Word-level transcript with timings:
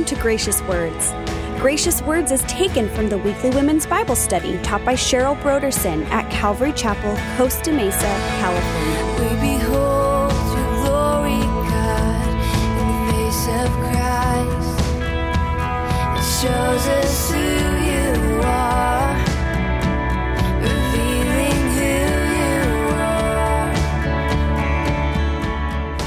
Welcome 0.00 0.16
to 0.16 0.22
Gracious 0.22 0.62
Words. 0.62 1.12
Gracious 1.60 2.00
Words 2.00 2.32
is 2.32 2.40
taken 2.44 2.88
from 2.88 3.10
the 3.10 3.18
weekly 3.18 3.50
women's 3.50 3.84
Bible 3.84 4.16
study 4.16 4.56
taught 4.62 4.82
by 4.82 4.94
Cheryl 4.94 5.38
Brodersen 5.42 6.06
at 6.06 6.30
Calvary 6.30 6.72
Chapel, 6.72 7.14
Costa 7.36 7.70
Mesa, 7.70 8.00
California. 8.40 9.04
We 9.20 9.28
behold 9.58 10.32
your 10.56 10.70
glory, 10.86 11.44
God, 11.68 12.28
in 12.80 12.86
the 12.88 13.12
face 13.12 13.44
of 13.60 13.68
Christ. 13.76 14.80
It 16.16 16.24
shows 16.40 16.84
us 16.88 17.30
who 17.30 17.69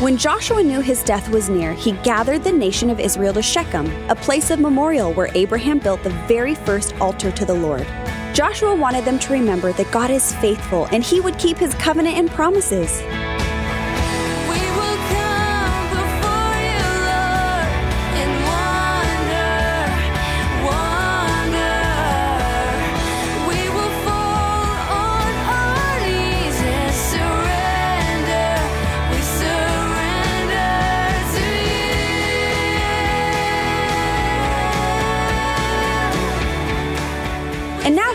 When 0.04 0.18
Joshua 0.18 0.62
knew 0.62 0.82
his 0.82 1.02
death 1.02 1.30
was 1.30 1.48
near, 1.48 1.72
he 1.72 1.94
gathered 2.04 2.44
the 2.44 2.52
nation 2.52 2.90
of 2.90 3.00
Israel 3.00 3.34
to 3.36 3.42
Shechem, 3.42 3.90
a 4.10 4.16
place 4.16 4.52
of 4.52 4.60
memorial 4.60 5.14
where 5.14 5.30
Abraham 5.34 5.80
built 5.80 6.04
the 6.04 6.10
very 6.28 6.56
first 6.56 6.94
altar 7.00 7.32
to 7.32 7.46
the 7.46 7.54
Lord. 7.54 7.88
Joshua 8.34 8.76
wanted 8.76 9.06
them 9.06 9.18
to 9.20 9.32
remember 9.32 9.72
that 9.72 9.90
God 9.94 10.12
is 10.12 10.36
faithful 10.36 10.88
and 10.92 11.06
he 11.06 11.22
would 11.22 11.40
keep 11.40 11.56
his 11.56 11.74
covenant 11.76 12.18
and 12.18 12.30
promises. 12.30 13.02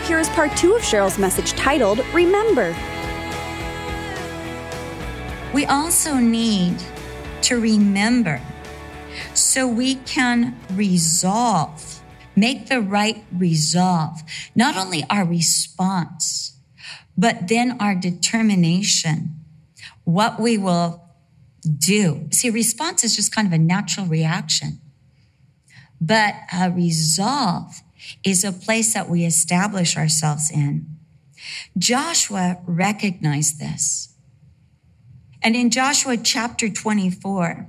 Here 0.09 0.17
is 0.17 0.29
part 0.29 0.57
two 0.57 0.73
of 0.73 0.81
Cheryl's 0.81 1.19
message 1.19 1.51
titled 1.51 1.99
Remember. 2.15 2.75
We 5.53 5.65
also 5.65 6.15
need 6.15 6.77
to 7.43 7.61
remember 7.61 8.41
so 9.35 9.67
we 9.67 9.95
can 9.95 10.59
resolve, 10.73 12.01
make 12.35 12.69
the 12.69 12.81
right 12.81 13.23
resolve, 13.31 14.23
not 14.55 14.75
only 14.75 15.05
our 15.11 15.25
response, 15.25 16.57
but 17.15 17.47
then 17.47 17.79
our 17.79 17.93
determination, 17.93 19.35
what 20.05 20.39
we 20.39 20.57
will 20.57 21.03
do. 21.77 22.27
See, 22.31 22.49
response 22.49 23.03
is 23.03 23.15
just 23.15 23.31
kind 23.31 23.45
of 23.45 23.53
a 23.53 23.59
natural 23.59 24.07
reaction, 24.07 24.81
but 26.01 26.33
a 26.51 26.71
resolve 26.71 27.83
is 28.23 28.43
a 28.43 28.51
place 28.51 28.93
that 28.93 29.09
we 29.09 29.25
establish 29.25 29.97
ourselves 29.97 30.51
in. 30.51 30.85
Joshua 31.77 32.59
recognized 32.65 33.59
this. 33.59 34.13
And 35.41 35.55
in 35.55 35.69
Joshua 35.69 36.17
chapter 36.17 36.69
24, 36.69 37.67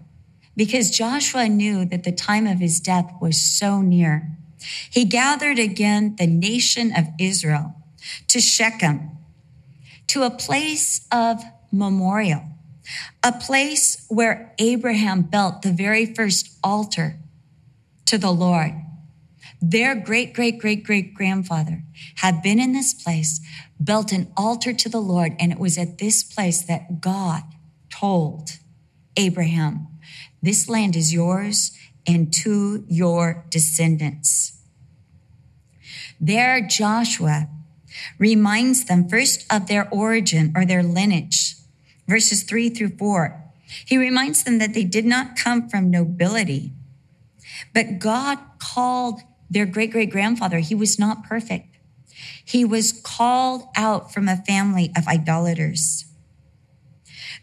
because 0.57 0.91
Joshua 0.91 1.49
knew 1.49 1.85
that 1.85 2.05
the 2.05 2.13
time 2.13 2.47
of 2.47 2.59
his 2.59 2.81
death 2.81 3.13
was 3.21 3.41
so 3.41 3.81
near, 3.81 4.37
he 4.91 5.05
gathered 5.05 5.59
again 5.59 6.17
the 6.17 6.27
nation 6.27 6.93
of 6.97 7.07
Israel 7.19 7.75
to 8.29 8.41
Shechem, 8.41 9.11
to 10.09 10.23
a 10.23 10.31
place 10.31 11.07
of 11.13 11.43
memorial, 11.73 12.45
a 13.23 13.33
place 13.33 14.05
where 14.09 14.53
Abraham 14.59 15.23
built 15.23 15.63
the 15.63 15.73
very 15.73 16.07
first 16.07 16.59
altar 16.63 17.17
to 18.07 18.19
the 18.19 18.33
Lord. 18.33 18.73
Their 19.63 19.95
great, 19.95 20.33
great, 20.33 20.59
great, 20.59 20.85
great 20.85 21.15
grandfather 21.15 21.83
had 22.17 22.43
been 22.43 22.59
in 22.59 22.73
this 22.73 22.95
place, 22.95 23.41
built 23.83 24.11
an 24.11 24.33
altar 24.37 24.73
to 24.73 24.89
the 24.89 25.01
Lord, 25.01 25.35
and 25.39 25.53
it 25.53 25.59
was 25.59 25.77
at 25.77 25.99
this 25.99 26.23
place 26.23 26.63
that 26.63 27.01
God 27.01 27.43
told 27.91 28.59
Abraham, 29.17 29.89
This 30.43 30.69
land 30.69 30.97
is 30.97 31.13
yours 31.13 31.73
and 32.07 32.33
to 32.35 32.85
your 32.89 33.45
descendants. 33.51 34.59
There, 36.19 36.61
Joshua 36.61 37.49
reminds 38.19 38.85
them 38.85 39.09
first 39.09 39.45
of 39.53 39.69
their 39.69 39.89
origin 39.91 40.53
or 40.55 40.65
their 40.65 40.83
lineage, 40.83 41.57
verses 42.07 42.43
three 42.43 42.71
through 42.71 42.97
four. 42.97 43.43
He 43.85 43.97
reminds 43.97 44.45
them 44.45 44.59
that 44.59 44.75
they 44.75 44.85
did 44.85 45.05
not 45.05 45.37
come 45.37 45.69
from 45.69 45.91
nobility, 45.91 46.73
but 47.75 47.99
God 47.99 48.39
called 48.59 49.21
their 49.51 49.67
great 49.67 49.91
great 49.91 50.11
grandfather. 50.11 50.59
He 50.59 50.75
was 50.75 50.99
not 50.99 51.25
perfect. 51.25 51.77
He 52.45 52.65
was 52.65 52.93
called 52.93 53.65
out 53.77 54.13
from 54.13 54.29
a 54.29 54.37
family 54.37 54.93
of 54.97 55.09
idolaters. 55.09 56.07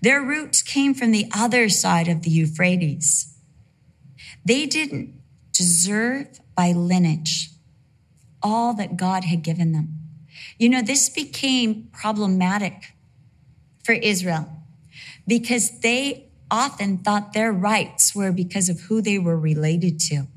Their 0.02 0.22
roots 0.22 0.62
came 0.62 0.94
from 0.94 1.12
the 1.12 1.26
other 1.34 1.70
side 1.70 2.08
of 2.08 2.22
the 2.22 2.30
Euphrates. 2.30 3.36
They 4.46 4.66
didn't 4.66 5.14
deserve 5.52 6.40
by 6.56 6.72
lineage 6.72 7.50
all 8.42 8.74
that 8.76 8.96
God 8.96 9.24
had 9.24 9.42
given 9.42 9.72
them. 9.72 10.00
You 10.60 10.70
know, 10.70 10.82
this 10.82 11.10
became 11.10 11.90
problematic 11.92 12.94
for 13.84 13.94
Israel 13.94 14.50
because 15.28 15.80
they 15.80 16.30
often 16.50 17.00
thought 17.00 17.34
their 17.34 17.52
rights 17.52 18.16
were 18.16 18.32
because 18.32 18.70
of 18.70 18.82
who 18.82 19.02
they 19.02 19.18
were 19.18 19.38
related 19.38 20.00
to. 20.00 20.28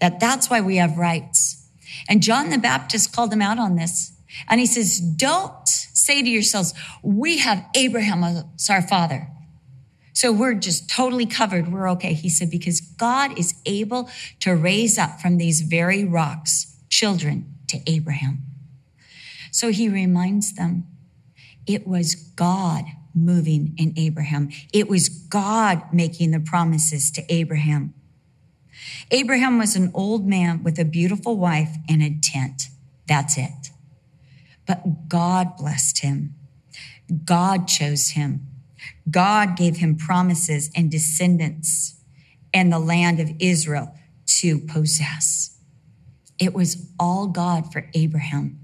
That 0.00 0.20
that's 0.20 0.48
why 0.50 0.60
we 0.60 0.76
have 0.76 0.98
rights. 0.98 1.68
And 2.08 2.22
John 2.22 2.50
the 2.50 2.58
Baptist 2.58 3.14
called 3.14 3.30
them 3.30 3.42
out 3.42 3.58
on 3.58 3.76
this. 3.76 4.12
And 4.48 4.60
he 4.60 4.66
says, 4.66 4.98
don't 4.98 5.66
say 5.66 6.22
to 6.22 6.28
yourselves, 6.28 6.74
we 7.02 7.38
have 7.38 7.64
Abraham 7.74 8.22
as 8.22 8.70
our 8.70 8.82
father. 8.82 9.28
So 10.12 10.32
we're 10.32 10.54
just 10.54 10.90
totally 10.90 11.26
covered. 11.26 11.70
We're 11.72 11.90
okay. 11.90 12.14
He 12.14 12.28
said, 12.28 12.50
because 12.50 12.80
God 12.80 13.38
is 13.38 13.54
able 13.66 14.08
to 14.40 14.54
raise 14.54 14.98
up 14.98 15.20
from 15.20 15.36
these 15.36 15.60
very 15.60 16.04
rocks 16.04 16.74
children 16.88 17.54
to 17.68 17.80
Abraham. 17.86 18.42
So 19.50 19.70
he 19.70 19.88
reminds 19.88 20.54
them 20.54 20.86
it 21.66 21.86
was 21.86 22.14
God 22.14 22.84
moving 23.14 23.74
in 23.76 23.92
Abraham. 23.96 24.50
It 24.72 24.88
was 24.88 25.08
God 25.08 25.82
making 25.92 26.30
the 26.30 26.40
promises 26.40 27.10
to 27.12 27.22
Abraham. 27.32 27.94
Abraham 29.10 29.58
was 29.58 29.76
an 29.76 29.90
old 29.94 30.26
man 30.26 30.62
with 30.62 30.78
a 30.78 30.84
beautiful 30.84 31.36
wife 31.36 31.76
and 31.88 32.02
a 32.02 32.16
tent. 32.20 32.68
That's 33.06 33.38
it. 33.38 33.70
But 34.66 35.08
God 35.08 35.56
blessed 35.56 36.00
him. 36.00 36.34
God 37.24 37.68
chose 37.68 38.10
him. 38.10 38.46
God 39.10 39.56
gave 39.56 39.76
him 39.76 39.96
promises 39.96 40.70
and 40.74 40.90
descendants 40.90 42.00
and 42.52 42.72
the 42.72 42.78
land 42.78 43.20
of 43.20 43.30
Israel 43.38 43.94
to 44.26 44.58
possess. 44.58 45.58
It 46.38 46.52
was 46.52 46.90
all 46.98 47.28
God 47.28 47.72
for 47.72 47.88
Abraham, 47.94 48.58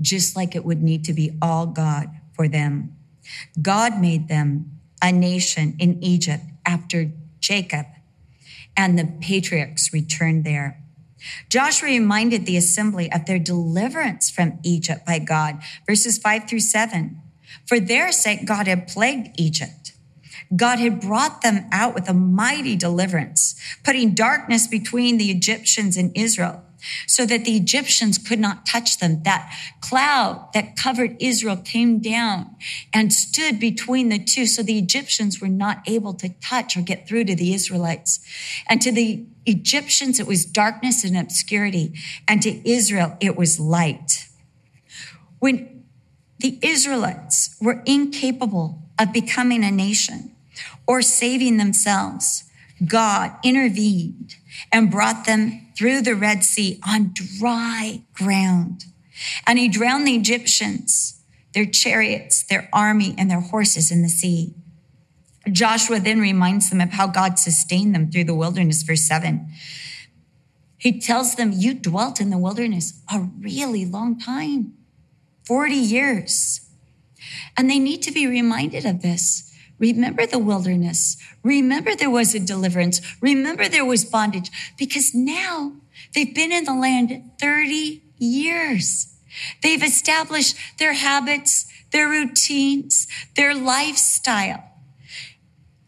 just 0.00 0.36
like 0.36 0.54
it 0.54 0.64
would 0.64 0.82
need 0.82 1.04
to 1.04 1.12
be 1.12 1.36
all 1.40 1.66
God 1.66 2.08
for 2.32 2.46
them. 2.46 2.96
God 3.60 4.00
made 4.00 4.28
them 4.28 4.78
a 5.02 5.10
nation 5.10 5.76
in 5.78 6.02
Egypt 6.02 6.44
after 6.64 7.10
Jacob 7.40 7.86
and 8.76 8.98
the 8.98 9.10
patriarchs 9.20 9.92
returned 9.92 10.44
there. 10.44 10.78
Joshua 11.48 11.88
reminded 11.88 12.46
the 12.46 12.56
assembly 12.56 13.10
of 13.12 13.26
their 13.26 13.38
deliverance 13.38 14.30
from 14.30 14.58
Egypt 14.62 15.06
by 15.06 15.18
God, 15.18 15.62
verses 15.86 16.18
five 16.18 16.48
through 16.48 16.60
seven. 16.60 17.20
For 17.66 17.78
their 17.78 18.10
sake, 18.12 18.44
God 18.44 18.66
had 18.66 18.88
plagued 18.88 19.28
Egypt. 19.38 19.92
God 20.54 20.78
had 20.78 21.00
brought 21.00 21.42
them 21.42 21.66
out 21.70 21.94
with 21.94 22.08
a 22.08 22.14
mighty 22.14 22.76
deliverance, 22.76 23.54
putting 23.84 24.14
darkness 24.14 24.66
between 24.66 25.16
the 25.16 25.30
Egyptians 25.30 25.96
and 25.96 26.10
Israel 26.14 26.62
so 27.06 27.26
that 27.26 27.44
the 27.44 27.56
Egyptians 27.56 28.18
could 28.18 28.38
not 28.38 28.66
touch 28.66 28.98
them. 28.98 29.22
That 29.24 29.52
cloud 29.80 30.48
that 30.54 30.76
covered 30.76 31.16
Israel 31.20 31.56
came 31.56 31.98
down 31.98 32.56
and 32.92 33.12
stood 33.12 33.58
between 33.60 34.08
the 34.08 34.18
two. 34.18 34.46
So 34.46 34.62
the 34.62 34.78
Egyptians 34.78 35.40
were 35.40 35.48
not 35.48 35.82
able 35.86 36.14
to 36.14 36.28
touch 36.40 36.76
or 36.76 36.82
get 36.82 37.06
through 37.08 37.24
to 37.24 37.34
the 37.34 37.54
Israelites. 37.54 38.20
And 38.68 38.80
to 38.82 38.92
the 38.92 39.26
Egyptians, 39.46 40.20
it 40.20 40.26
was 40.26 40.44
darkness 40.44 41.04
and 41.04 41.16
obscurity. 41.16 41.94
And 42.28 42.42
to 42.42 42.68
Israel, 42.68 43.16
it 43.20 43.36
was 43.36 43.58
light. 43.58 44.28
When 45.38 45.84
the 46.38 46.58
Israelites 46.62 47.56
were 47.60 47.82
incapable 47.86 48.82
of 48.98 49.12
becoming 49.12 49.64
a 49.64 49.70
nation 49.70 50.34
or 50.86 51.02
saving 51.02 51.56
themselves, 51.56 52.44
God 52.86 53.32
intervened 53.44 54.36
and 54.70 54.90
brought 54.90 55.26
them 55.26 55.68
through 55.76 56.02
the 56.02 56.14
Red 56.14 56.44
Sea 56.44 56.80
on 56.86 57.12
dry 57.14 58.02
ground. 58.14 58.84
And 59.46 59.58
he 59.58 59.68
drowned 59.68 60.06
the 60.06 60.16
Egyptians, 60.16 61.20
their 61.54 61.66
chariots, 61.66 62.42
their 62.42 62.68
army, 62.72 63.14
and 63.18 63.30
their 63.30 63.40
horses 63.40 63.90
in 63.90 64.02
the 64.02 64.08
sea. 64.08 64.54
Joshua 65.50 65.98
then 65.98 66.20
reminds 66.20 66.70
them 66.70 66.80
of 66.80 66.90
how 66.90 67.06
God 67.06 67.38
sustained 67.38 67.94
them 67.94 68.10
through 68.10 68.24
the 68.24 68.34
wilderness, 68.34 68.82
verse 68.82 69.02
7. 69.02 69.48
He 70.78 71.00
tells 71.00 71.34
them, 71.36 71.52
You 71.52 71.74
dwelt 71.74 72.20
in 72.20 72.30
the 72.30 72.38
wilderness 72.38 73.00
a 73.12 73.28
really 73.40 73.84
long 73.84 74.18
time 74.18 74.74
40 75.44 75.74
years. 75.74 76.68
And 77.56 77.70
they 77.70 77.78
need 77.78 78.02
to 78.02 78.12
be 78.12 78.26
reminded 78.26 78.84
of 78.84 79.02
this. 79.02 79.51
Remember 79.82 80.26
the 80.26 80.38
wilderness. 80.38 81.16
Remember 81.42 81.96
there 81.96 82.08
was 82.08 82.36
a 82.36 82.38
deliverance. 82.38 83.00
Remember 83.20 83.68
there 83.68 83.84
was 83.84 84.04
bondage 84.04 84.48
because 84.78 85.12
now 85.12 85.72
they've 86.14 86.32
been 86.32 86.52
in 86.52 86.62
the 86.62 86.72
land 86.72 87.32
30 87.40 88.00
years. 88.16 89.12
They've 89.60 89.82
established 89.82 90.56
their 90.78 90.92
habits, 90.92 91.66
their 91.90 92.08
routines, 92.08 93.08
their 93.34 93.56
lifestyle. 93.56 94.62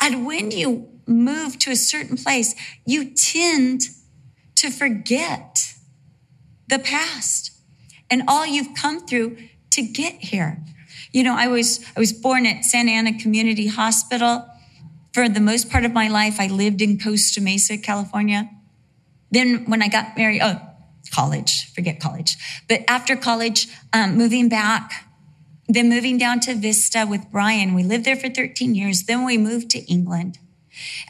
And 0.00 0.26
when 0.26 0.50
you 0.50 0.88
move 1.06 1.60
to 1.60 1.70
a 1.70 1.76
certain 1.76 2.16
place, 2.16 2.56
you 2.84 3.14
tend 3.14 3.82
to 4.56 4.72
forget 4.72 5.72
the 6.66 6.80
past 6.80 7.52
and 8.10 8.24
all 8.26 8.44
you've 8.44 8.74
come 8.74 9.06
through 9.06 9.36
to 9.70 9.82
get 9.82 10.14
here. 10.14 10.64
You 11.12 11.22
know, 11.22 11.34
I 11.36 11.48
was 11.48 11.84
I 11.96 12.00
was 12.00 12.12
born 12.12 12.46
at 12.46 12.64
Santa 12.64 12.92
Ana 12.92 13.18
Community 13.18 13.66
Hospital. 13.66 14.46
For 15.12 15.28
the 15.28 15.40
most 15.40 15.70
part 15.70 15.84
of 15.84 15.92
my 15.92 16.08
life, 16.08 16.40
I 16.40 16.48
lived 16.48 16.82
in 16.82 16.98
Costa 16.98 17.40
Mesa, 17.40 17.78
California. 17.78 18.50
Then 19.30 19.64
when 19.66 19.80
I 19.80 19.88
got 19.88 20.16
married, 20.16 20.40
oh, 20.42 20.60
college, 21.12 21.72
forget 21.72 22.00
college. 22.00 22.36
But 22.68 22.82
after 22.88 23.14
college, 23.14 23.68
um, 23.92 24.16
moving 24.16 24.48
back, 24.48 25.06
then 25.68 25.88
moving 25.88 26.18
down 26.18 26.40
to 26.40 26.54
Vista 26.54 27.06
with 27.08 27.30
Brian. 27.30 27.74
We 27.74 27.84
lived 27.84 28.04
there 28.04 28.16
for 28.16 28.28
13 28.28 28.74
years. 28.74 29.04
Then 29.04 29.24
we 29.24 29.38
moved 29.38 29.70
to 29.70 29.78
England. 29.90 30.38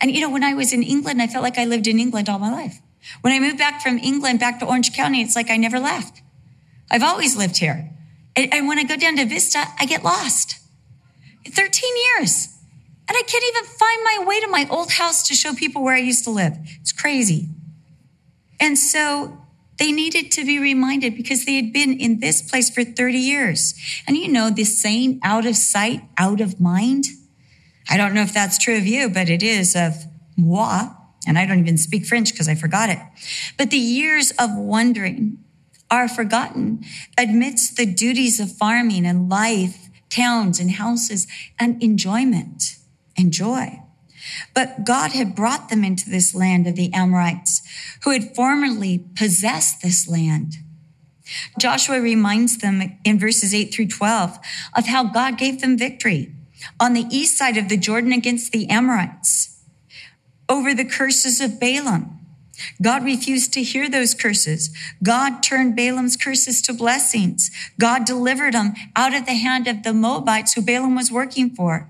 And 0.00 0.10
you 0.10 0.20
know, 0.20 0.30
when 0.30 0.44
I 0.44 0.54
was 0.54 0.72
in 0.72 0.82
England, 0.82 1.22
I 1.22 1.26
felt 1.26 1.42
like 1.42 1.58
I 1.58 1.64
lived 1.64 1.86
in 1.86 1.98
England 1.98 2.28
all 2.28 2.38
my 2.38 2.52
life. 2.52 2.80
When 3.22 3.32
I 3.32 3.40
moved 3.40 3.58
back 3.58 3.82
from 3.82 3.98
England 3.98 4.40
back 4.40 4.60
to 4.60 4.66
Orange 4.66 4.94
County, 4.94 5.22
it's 5.22 5.36
like 5.36 5.50
I 5.50 5.56
never 5.56 5.78
left. 5.78 6.22
I've 6.90 7.02
always 7.02 7.36
lived 7.36 7.56
here. 7.58 7.90
And, 8.36 8.52
and 8.52 8.68
when 8.68 8.78
I 8.78 8.84
go 8.84 8.96
down 8.96 9.16
to 9.16 9.24
Vista, 9.24 9.64
I 9.78 9.86
get 9.86 10.02
lost. 10.04 10.58
13 11.46 11.90
years. 12.18 12.48
And 13.08 13.16
I 13.16 13.22
can't 13.22 13.44
even 13.48 13.64
find 13.64 14.02
my 14.04 14.24
way 14.26 14.40
to 14.40 14.48
my 14.48 14.66
old 14.70 14.92
house 14.92 15.26
to 15.28 15.34
show 15.34 15.52
people 15.52 15.82
where 15.82 15.94
I 15.94 15.98
used 15.98 16.24
to 16.24 16.30
live. 16.30 16.56
It's 16.80 16.92
crazy. 16.92 17.48
And 18.58 18.78
so 18.78 19.38
they 19.78 19.92
needed 19.92 20.30
to 20.32 20.44
be 20.44 20.58
reminded 20.58 21.16
because 21.16 21.44
they 21.44 21.56
had 21.56 21.72
been 21.72 21.98
in 21.98 22.20
this 22.20 22.40
place 22.40 22.70
for 22.70 22.82
30 22.82 23.18
years. 23.18 23.74
And 24.06 24.16
you 24.16 24.28
know, 24.28 24.50
this 24.50 24.80
saying, 24.80 25.20
out 25.22 25.44
of 25.44 25.56
sight, 25.56 26.02
out 26.16 26.40
of 26.40 26.60
mind. 26.60 27.06
I 27.90 27.96
don't 27.98 28.14
know 28.14 28.22
if 28.22 28.32
that's 28.32 28.56
true 28.56 28.78
of 28.78 28.86
you, 28.86 29.10
but 29.10 29.28
it 29.28 29.42
is 29.42 29.76
of 29.76 30.04
moi. 30.36 30.90
And 31.26 31.38
I 31.38 31.46
don't 31.46 31.58
even 31.58 31.76
speak 31.76 32.06
French 32.06 32.32
because 32.32 32.48
I 32.48 32.54
forgot 32.54 32.88
it. 32.88 32.98
But 33.58 33.70
the 33.70 33.76
years 33.76 34.30
of 34.38 34.54
wondering, 34.54 35.43
are 35.90 36.08
forgotten 36.08 36.84
amidst 37.18 37.76
the 37.76 37.86
duties 37.86 38.40
of 38.40 38.52
farming 38.52 39.06
and 39.06 39.28
life, 39.28 39.88
towns 40.10 40.60
and 40.60 40.72
houses, 40.72 41.26
and 41.58 41.82
enjoyment 41.82 42.76
and 43.16 43.32
joy. 43.32 43.80
But 44.54 44.84
God 44.84 45.12
had 45.12 45.34
brought 45.34 45.68
them 45.68 45.84
into 45.84 46.08
this 46.08 46.34
land 46.34 46.66
of 46.66 46.76
the 46.76 46.92
Amorites, 46.92 47.62
who 48.02 48.10
had 48.10 48.34
formerly 48.34 49.04
possessed 49.16 49.82
this 49.82 50.08
land. 50.08 50.56
Joshua 51.58 52.00
reminds 52.00 52.58
them 52.58 52.98
in 53.04 53.18
verses 53.18 53.54
8 53.54 53.72
through 53.72 53.88
12 53.88 54.38
of 54.76 54.86
how 54.86 55.04
God 55.04 55.38
gave 55.38 55.60
them 55.60 55.78
victory 55.78 56.32
on 56.78 56.92
the 56.92 57.06
east 57.10 57.36
side 57.36 57.56
of 57.56 57.68
the 57.68 57.76
Jordan 57.76 58.12
against 58.12 58.52
the 58.52 58.68
Amorites 58.68 59.60
over 60.48 60.74
the 60.74 60.84
curses 60.84 61.40
of 61.40 61.58
Balaam 61.58 62.13
God 62.82 63.04
refused 63.04 63.52
to 63.54 63.62
hear 63.62 63.88
those 63.88 64.14
curses. 64.14 64.70
God 65.02 65.42
turned 65.42 65.76
Balaam's 65.76 66.16
curses 66.16 66.60
to 66.62 66.72
blessings. 66.72 67.50
God 67.78 68.04
delivered 68.04 68.54
them 68.54 68.74
out 68.96 69.14
of 69.14 69.26
the 69.26 69.34
hand 69.34 69.66
of 69.66 69.82
the 69.82 69.92
Moabites 69.92 70.54
who 70.54 70.62
Balaam 70.62 70.94
was 70.94 71.10
working 71.10 71.50
for. 71.50 71.88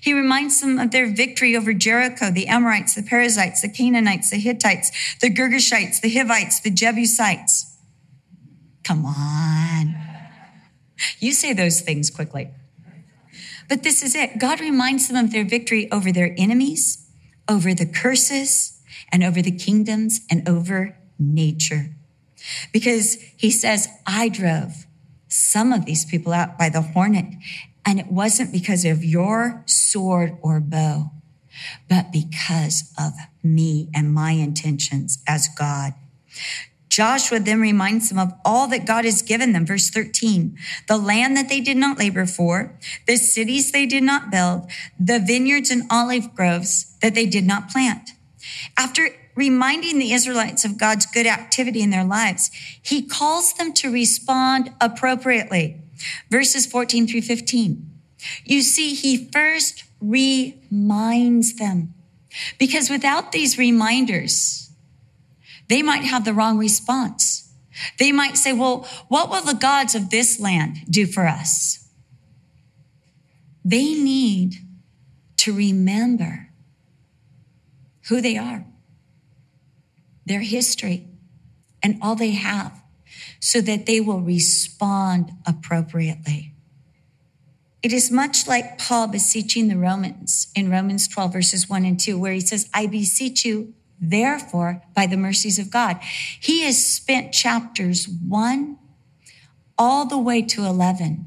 He 0.00 0.12
reminds 0.12 0.60
them 0.60 0.78
of 0.78 0.90
their 0.90 1.06
victory 1.06 1.54
over 1.54 1.72
Jericho, 1.74 2.30
the 2.30 2.46
Amorites, 2.46 2.94
the 2.94 3.02
Perizzites, 3.02 3.60
the 3.60 3.68
Canaanites, 3.68 4.30
the 4.30 4.38
Hittites, 4.38 5.16
the 5.20 5.30
Girgashites, 5.30 6.00
the 6.00 6.10
Hivites, 6.10 6.60
the 6.60 6.70
Jebusites. 6.70 7.76
Come 8.84 9.04
on. 9.04 9.96
You 11.18 11.32
say 11.32 11.52
those 11.52 11.80
things 11.80 12.08
quickly. 12.10 12.50
But 13.68 13.82
this 13.82 14.02
is 14.02 14.14
it. 14.14 14.38
God 14.38 14.60
reminds 14.60 15.08
them 15.08 15.24
of 15.24 15.32
their 15.32 15.44
victory 15.44 15.90
over 15.90 16.12
their 16.12 16.34
enemies, 16.38 17.06
over 17.48 17.74
the 17.74 17.86
curses, 17.86 18.75
and 19.10 19.22
over 19.24 19.42
the 19.42 19.50
kingdoms 19.50 20.20
and 20.30 20.48
over 20.48 20.96
nature. 21.18 21.94
Because 22.72 23.16
he 23.36 23.50
says, 23.50 23.88
I 24.06 24.28
drove 24.28 24.86
some 25.28 25.72
of 25.72 25.84
these 25.84 26.04
people 26.04 26.32
out 26.32 26.58
by 26.58 26.68
the 26.68 26.82
hornet, 26.82 27.26
and 27.84 27.98
it 27.98 28.06
wasn't 28.06 28.52
because 28.52 28.84
of 28.84 29.04
your 29.04 29.62
sword 29.66 30.36
or 30.42 30.60
bow, 30.60 31.12
but 31.88 32.12
because 32.12 32.92
of 32.98 33.12
me 33.42 33.88
and 33.94 34.12
my 34.12 34.32
intentions 34.32 35.22
as 35.26 35.48
God. 35.56 35.94
Joshua 36.88 37.40
then 37.40 37.60
reminds 37.60 38.08
them 38.08 38.18
of 38.18 38.32
all 38.42 38.68
that 38.68 38.86
God 38.86 39.04
has 39.04 39.20
given 39.20 39.52
them. 39.52 39.66
Verse 39.66 39.90
13, 39.90 40.56
the 40.88 40.96
land 40.96 41.36
that 41.36 41.48
they 41.48 41.60
did 41.60 41.76
not 41.76 41.98
labor 41.98 42.24
for, 42.24 42.78
the 43.06 43.16
cities 43.16 43.70
they 43.70 43.84
did 43.84 44.02
not 44.02 44.30
build, 44.30 44.66
the 44.98 45.18
vineyards 45.18 45.70
and 45.70 45.82
olive 45.90 46.34
groves 46.34 46.96
that 47.02 47.14
they 47.14 47.26
did 47.26 47.44
not 47.44 47.68
plant. 47.68 48.12
After 48.76 49.10
reminding 49.34 49.98
the 49.98 50.12
Israelites 50.12 50.64
of 50.64 50.78
God's 50.78 51.06
good 51.06 51.26
activity 51.26 51.82
in 51.82 51.90
their 51.90 52.04
lives, 52.04 52.50
he 52.80 53.06
calls 53.06 53.52
them 53.54 53.72
to 53.74 53.92
respond 53.92 54.72
appropriately. 54.80 55.80
Verses 56.30 56.66
14 56.66 57.06
through 57.06 57.22
15. 57.22 57.90
You 58.44 58.62
see, 58.62 58.94
he 58.94 59.28
first 59.30 59.84
reminds 60.00 61.56
them 61.56 61.94
because 62.58 62.90
without 62.90 63.32
these 63.32 63.58
reminders, 63.58 64.70
they 65.68 65.82
might 65.82 66.04
have 66.04 66.24
the 66.24 66.34
wrong 66.34 66.58
response. 66.58 67.52
They 67.98 68.12
might 68.12 68.36
say, 68.36 68.52
well, 68.52 68.88
what 69.08 69.30
will 69.30 69.42
the 69.42 69.54
gods 69.54 69.94
of 69.94 70.10
this 70.10 70.40
land 70.40 70.78
do 70.88 71.06
for 71.06 71.26
us? 71.26 71.88
They 73.64 73.94
need 73.94 74.54
to 75.38 75.52
remember 75.52 76.45
who 78.08 78.20
they 78.20 78.36
are, 78.36 78.64
their 80.24 80.40
history, 80.40 81.08
and 81.82 81.98
all 82.02 82.14
they 82.14 82.32
have 82.32 82.82
so 83.40 83.60
that 83.60 83.86
they 83.86 84.00
will 84.00 84.20
respond 84.20 85.32
appropriately. 85.46 86.52
It 87.82 87.92
is 87.92 88.10
much 88.10 88.48
like 88.48 88.78
Paul 88.78 89.06
beseeching 89.06 89.68
the 89.68 89.76
Romans 89.76 90.48
in 90.56 90.70
Romans 90.70 91.06
12, 91.06 91.32
verses 91.32 91.68
1 91.68 91.84
and 91.84 92.00
2, 92.00 92.18
where 92.18 92.32
he 92.32 92.40
says, 92.40 92.68
I 92.74 92.86
beseech 92.86 93.44
you, 93.44 93.74
therefore, 94.00 94.82
by 94.94 95.06
the 95.06 95.16
mercies 95.16 95.58
of 95.58 95.70
God. 95.70 96.00
He 96.40 96.62
has 96.62 96.84
spent 96.84 97.32
chapters 97.32 98.08
1 98.08 98.78
all 99.78 100.06
the 100.06 100.18
way 100.18 100.42
to 100.42 100.64
11 100.64 101.26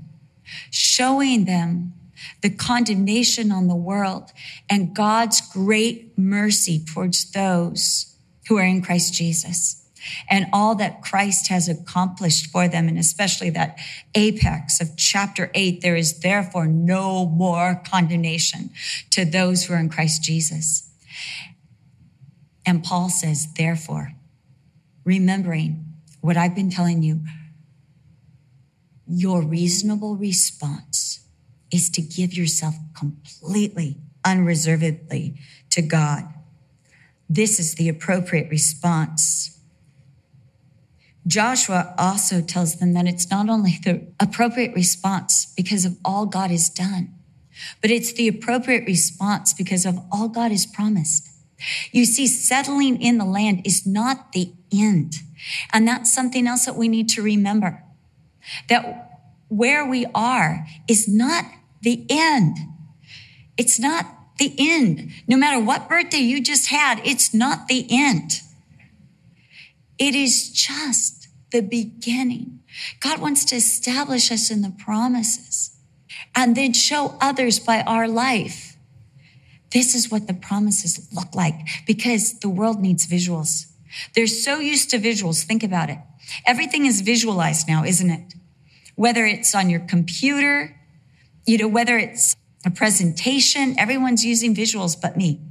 showing 0.72 1.46
them 1.46 1.94
the 2.42 2.50
condemnation 2.50 3.52
on 3.52 3.68
the 3.68 3.76
world, 3.76 4.32
and 4.70 4.96
God's 4.96 5.42
great 5.42 6.18
mercy 6.18 6.84
towards 6.84 7.32
those 7.32 8.16
who 8.48 8.58
are 8.58 8.66
in 8.66 8.82
Christ 8.82 9.14
Jesus 9.14 9.76
and 10.30 10.48
all 10.54 10.76
that 10.76 11.02
Christ 11.02 11.50
has 11.50 11.68
accomplished 11.68 12.48
for 12.52 12.68
them, 12.68 12.88
and 12.88 12.98
especially 12.98 13.50
that 13.52 13.78
apex 14.16 14.80
of 14.80 14.96
chapter 14.98 15.52
eight, 15.54 15.82
there 15.82 15.96
is 15.96 16.20
therefore 16.20 16.68
no 16.68 17.26
more 17.26 17.82
condemnation 17.86 18.70
to 19.12 19.26
those 19.26 19.66
who 19.66 19.74
are 19.74 19.80
in 19.80 19.90
Christ 19.90 20.24
Jesus. 20.24 20.90
And 22.66 22.84
Paul 22.84 23.10
says, 23.10 23.54
therefore, 23.56 24.14
remembering 25.04 25.86
what 26.22 26.38
I've 26.38 26.56
been 26.56 26.70
telling 26.70 27.04
you, 27.04 27.22
your 29.08 29.42
reasonable 29.42 30.16
response 30.16 31.09
is 31.72 31.90
to 31.92 32.02
give 32.02 32.34
yourself 32.34 32.76
completely, 32.98 33.98
unreservedly 34.26 35.40
to 35.70 35.82
God. 35.82 36.26
This 37.30 37.60
is 37.60 37.76
the 37.76 37.90
appropriate 37.90 38.50
response. 38.50 39.60
Joshua 41.28 41.94
also 41.98 42.42
tells 42.42 42.78
them 42.78 42.94
that 42.94 43.08
it's 43.08 43.30
not 43.30 43.50
only 43.50 43.78
the 43.84 44.08
appropriate 44.20 44.74
response 44.74 45.54
because 45.56 45.86
of 45.86 45.98
all 46.04 46.26
God 46.26 46.50
has 46.50 46.70
done, 46.70 47.14
but 47.82 47.92
it's 47.92 48.14
the 48.14 48.28
appropriate 48.28 48.86
response 48.86 49.54
because 49.54 49.86
of 49.86 50.00
all 50.12 50.28
God 50.28 50.52
has 50.52 50.66
promised. 50.66 51.30
You 51.92 52.06
see, 52.06 52.26
settling 52.26 53.02
in 53.02 53.18
the 53.18 53.26
land 53.26 53.62
is 53.66 53.86
not 53.86 54.32
the 54.32 54.54
end. 54.74 55.16
And 55.72 55.88
that's 55.88 56.12
something 56.12 56.48
else 56.48 56.66
that 56.66 56.76
we 56.76 56.88
need 56.88 57.10
to 57.10 57.22
remember 57.22 57.84
that 58.70 59.20
where 59.50 59.86
we 59.86 60.06
are 60.16 60.66
is 60.88 61.08
not 61.08 61.46
the 61.82 62.06
end. 62.10 62.58
It's 63.58 63.80
not 63.80 64.06
the 64.38 64.54
end. 64.58 65.12
No 65.28 65.38
matter 65.38 65.64
what 65.64 65.90
birthday 65.90 66.18
you 66.18 66.42
just 66.42 66.68
had, 66.68 67.02
it's 67.06 67.34
not 67.34 67.68
the 67.68 67.86
end. 67.90 68.42
It 69.98 70.16
is 70.16 70.50
just 70.50 71.28
the 71.52 71.62
beginning. 71.62 72.60
God 73.00 73.20
wants 73.20 73.44
to 73.46 73.56
establish 73.56 74.32
us 74.32 74.50
in 74.50 74.62
the 74.62 74.74
promises 74.78 75.78
and 76.36 76.56
then 76.56 76.74
show 76.74 77.18
others 77.20 77.60
by 77.60 77.82
our 77.82 78.08
life. 78.08 78.78
This 79.72 79.94
is 79.94 80.10
what 80.10 80.28
the 80.28 80.34
promises 80.34 81.08
look 81.14 81.36
like 81.36 81.56
because 81.86 82.40
the 82.40 82.50
world 82.50 82.80
needs 82.80 83.06
visuals. 83.06 83.66
They're 84.16 84.28
so 84.28 84.60
used 84.60 84.90
to 84.92 85.00
visuals. 85.00 85.44
Think 85.44 85.64
about 85.64 85.90
it. 85.90 86.00
Everything 86.46 86.86
is 86.86 87.02
visualized 87.02 87.68
now, 87.68 87.84
isn't 87.84 88.10
it? 88.10 88.34
Whether 88.96 89.26
it's 89.26 89.54
on 89.56 89.70
your 89.70 89.80
computer, 89.82 90.79
you 91.46 91.58
know, 91.58 91.68
whether 91.68 91.98
it's 91.98 92.36
a 92.66 92.72
presentation, 92.72 93.78
everyone's 93.80 94.26
using 94.26 94.56
visuals 94.56 95.00
but 95.00 95.18
me. 95.18 95.42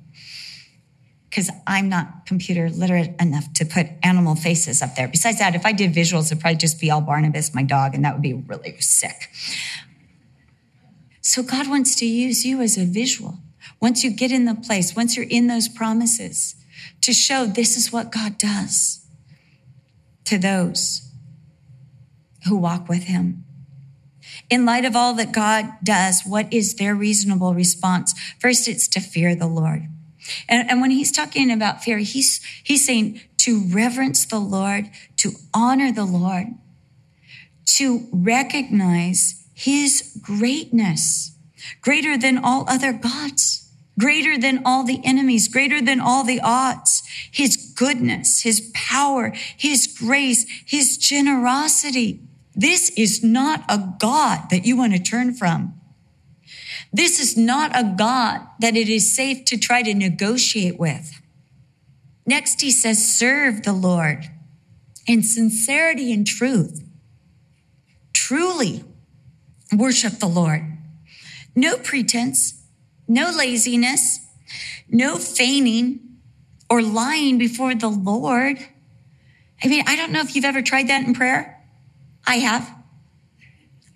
Because 1.29 1.51
I'm 1.67 1.89
not 1.89 2.27
computer 2.27 2.71
literate 2.71 3.15
enough 3.21 3.53
to 3.55 3.67
put 3.67 3.87
animal 4.03 4.35
faces 4.35 4.81
up 4.81 4.95
there. 4.97 5.09
Besides 5.09 5.39
that, 5.39 5.55
if 5.55 5.67
I 5.67 5.73
did 5.73 5.93
visuals, 5.93 6.27
it'd 6.27 6.41
probably 6.41 6.57
just 6.57 6.81
be 6.81 6.91
all 6.91 7.01
Barnabas, 7.03 7.55
my 7.55 7.63
dog, 7.63 7.95
and 7.95 8.05
that 8.05 8.15
would 8.15 8.23
be 8.23 8.35
really 8.35 8.81
sick. 8.81 9.31
So 11.21 11.43
God 11.43 11.69
wants 11.69 11.95
to 11.97 12.07
use 12.07 12.47
you 12.47 12.63
as 12.63 12.79
a 12.79 12.87
visual. 12.87 13.39
Once 13.81 14.03
you 14.03 14.11
get 14.11 14.33
in 14.33 14.47
the 14.47 14.55
place, 14.55 14.97
once 14.97 15.17
you're 15.17 15.27
in 15.29 15.47
those 15.47 15.69
promises, 15.69 16.57
to 17.03 17.13
show 17.13 17.45
this 17.45 17.77
is 17.77 17.93
what 17.93 18.11
God 18.11 18.39
does 18.39 19.07
to 20.25 20.39
those 20.39 21.11
who 22.47 22.57
walk 22.57 22.89
with 22.89 23.05
Him. 23.05 23.45
In 24.51 24.65
light 24.65 24.85
of 24.85 24.97
all 24.97 25.15
that 25.15 25.33
God 25.33 25.67
does, 25.83 26.23
what 26.25 26.53
is 26.53 26.77
their 26.77 26.95
reasonable 26.95 27.55
response? 27.55 28.15
First, 28.39 28.67
it's 28.67 28.89
to 28.89 29.01
fear 29.01 29.35
the 29.35 29.47
Lord. 29.47 29.89
And, 30.49 30.69
and 30.71 30.81
when 30.81 30.91
he's 30.91 31.13
talking 31.13 31.51
about 31.51 31.83
fear, 31.83 31.99
he's, 31.99 32.41
he's 32.63 32.87
saying 32.87 33.21
to 33.39 33.63
reverence 33.69 34.25
the 34.25 34.39
Lord, 34.39 34.91
to 35.19 35.33
honor 35.53 35.93
the 35.93 36.05
Lord, 36.05 36.49
to 37.77 38.09
recognize 38.13 39.45
his 39.55 40.19
greatness, 40.23 41.37
greater 41.81 42.17
than 42.17 42.39
all 42.39 42.65
other 42.69 42.93
gods, 42.93 43.71
greater 43.99 44.39
than 44.39 44.63
all 44.65 44.85
the 44.85 45.01
enemies, 45.05 45.49
greater 45.49 45.81
than 45.81 46.01
all 46.01 46.25
the 46.25 46.41
odds, 46.41 47.03
his 47.31 47.57
goodness, 47.57 48.43
his 48.43 48.71
power, 48.75 49.33
his 49.57 49.87
grace, 49.87 50.47
his 50.65 50.97
generosity. 50.97 52.21
This 52.59 52.91
is 52.97 53.23
not 53.23 53.63
a 53.69 53.95
God 54.01 54.51
that 54.51 54.67
you 54.67 54.77
want 54.77 54.93
to 54.93 54.99
turn 54.99 55.33
from. 55.33 55.81
This 56.93 57.21
is 57.21 57.37
not 57.37 57.71
a 57.73 57.95
God 57.97 58.41
that 58.59 58.77
it 58.77 58.89
is 58.89 59.15
safe 59.15 59.45
to 59.45 59.57
try 59.57 59.85
to 59.85 59.95
negotiate 59.95 60.77
with. 60.77 61.23
Next, 62.27 62.61
he 62.61 62.73
says, 62.73 63.15
serve 63.15 63.63
the 63.63 63.73
Lord 63.73 64.27
in 65.07 65.23
sincerity 65.23 66.13
and 66.13 66.27
truth. 66.27 66.85
Truly 68.13 68.83
worship 69.73 70.15
the 70.15 70.27
Lord. 70.27 70.63
No 71.55 71.77
pretense, 71.77 72.61
no 73.07 73.31
laziness, 73.31 74.27
no 74.89 75.17
feigning 75.17 76.01
or 76.69 76.83
lying 76.83 77.39
before 77.39 77.77
the 77.77 77.89
Lord. 77.89 78.59
I 79.63 79.69
mean, 79.69 79.85
I 79.87 79.95
don't 79.95 80.11
know 80.11 80.21
if 80.23 80.35
you've 80.35 80.45
ever 80.45 80.61
tried 80.61 80.89
that 80.89 81.07
in 81.07 81.15
prayer. 81.15 81.58
I 82.29 82.37
have. 82.37 82.71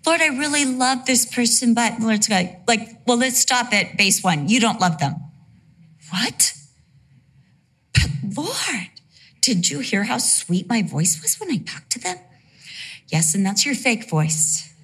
Lord, 0.06 0.22
I 0.22 0.28
really 0.28 0.64
love 0.64 1.04
this 1.04 1.26
person, 1.26 1.74
but 1.74 2.00
Lord's 2.00 2.28
like, 2.28 2.62
like, 2.66 2.88
well, 3.06 3.18
let's 3.18 3.38
stop 3.38 3.72
at 3.72 3.98
base 3.98 4.24
one. 4.24 4.48
You 4.48 4.58
don't 4.58 4.80
love 4.80 4.98
them. 4.98 5.14
What? 6.10 6.54
But 7.92 8.08
Lord, 8.36 8.88
did 9.42 9.70
you 9.70 9.80
hear 9.80 10.04
how 10.04 10.18
sweet 10.18 10.66
my 10.66 10.82
voice 10.82 11.20
was 11.20 11.38
when 11.38 11.50
I 11.50 11.58
talked 11.58 11.92
to 11.92 12.00
them? 12.00 12.16
Yes, 13.08 13.34
and 13.34 13.44
that's 13.44 13.66
your 13.66 13.74
fake 13.74 14.08
voice. 14.08 14.74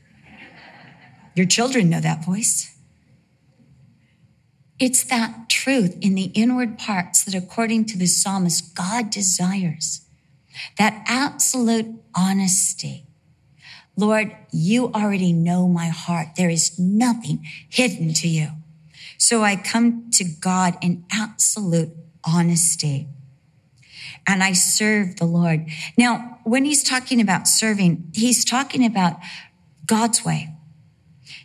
Your 1.35 1.47
children 1.47 1.89
know 1.89 2.01
that 2.01 2.25
voice. 2.25 2.77
It's 4.79 5.03
that 5.05 5.49
truth 5.49 5.97
in 6.01 6.15
the 6.15 6.31
inward 6.35 6.79
parts 6.79 7.25
that, 7.25 7.35
according 7.35 7.87
to 7.87 7.99
the 7.99 8.07
psalmist, 8.07 8.77
God 8.77 9.11
desires. 9.11 10.03
That 10.77 11.03
absolute 11.07 11.95
honesty 12.15 13.08
Lord, 13.99 14.31
you 14.53 14.93
already 14.93 15.33
know 15.33 15.67
my 15.67 15.89
heart. 15.89 16.29
There 16.37 16.49
is 16.49 16.79
nothing 16.79 17.45
hidden 17.69 18.15
to 18.15 18.29
you. 18.29 18.51
So 19.19 19.43
I 19.43 19.57
come 19.57 20.09
to 20.13 20.25
God 20.25 20.79
in 20.81 21.05
absolute 21.11 21.91
honesty 22.25 23.09
and 24.25 24.45
I 24.45 24.53
serve 24.53 25.17
the 25.17 25.25
Lord. 25.25 25.67
Now, 25.97 26.39
when 26.45 26.65
he's 26.65 26.85
talking 26.85 27.21
about 27.21 27.49
serving, 27.49 28.13
he's 28.15 28.45
talking 28.45 28.87
about 28.87 29.17
God's 29.85 30.25
way. 30.25 30.55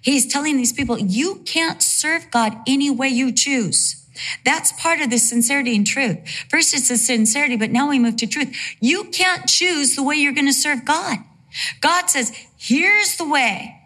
He's 0.03 0.31
telling 0.31 0.55
these 0.55 0.73
people, 0.73 0.99
you 0.99 1.41
can't 1.45 1.81
serve 1.81 2.29
God 2.29 2.55
any 2.67 2.91
way 2.91 3.07
you 3.07 3.31
choose. 3.31 4.05
That's 4.45 4.71
part 4.73 5.01
of 5.01 5.09
the 5.09 5.17
sincerity 5.17 5.75
and 5.75 5.87
truth. 5.87 6.19
First, 6.49 6.75
it's 6.75 6.89
the 6.89 6.97
sincerity, 6.97 7.55
but 7.55 7.71
now 7.71 7.89
we 7.89 7.97
move 7.97 8.17
to 8.17 8.27
truth. 8.27 8.55
You 8.79 9.05
can't 9.05 9.49
choose 9.49 9.95
the 9.95 10.03
way 10.03 10.17
you're 10.17 10.33
going 10.33 10.45
to 10.45 10.53
serve 10.53 10.85
God. 10.85 11.17
God 11.81 12.09
says, 12.09 12.31
here's 12.57 13.17
the 13.17 13.27
way. 13.27 13.79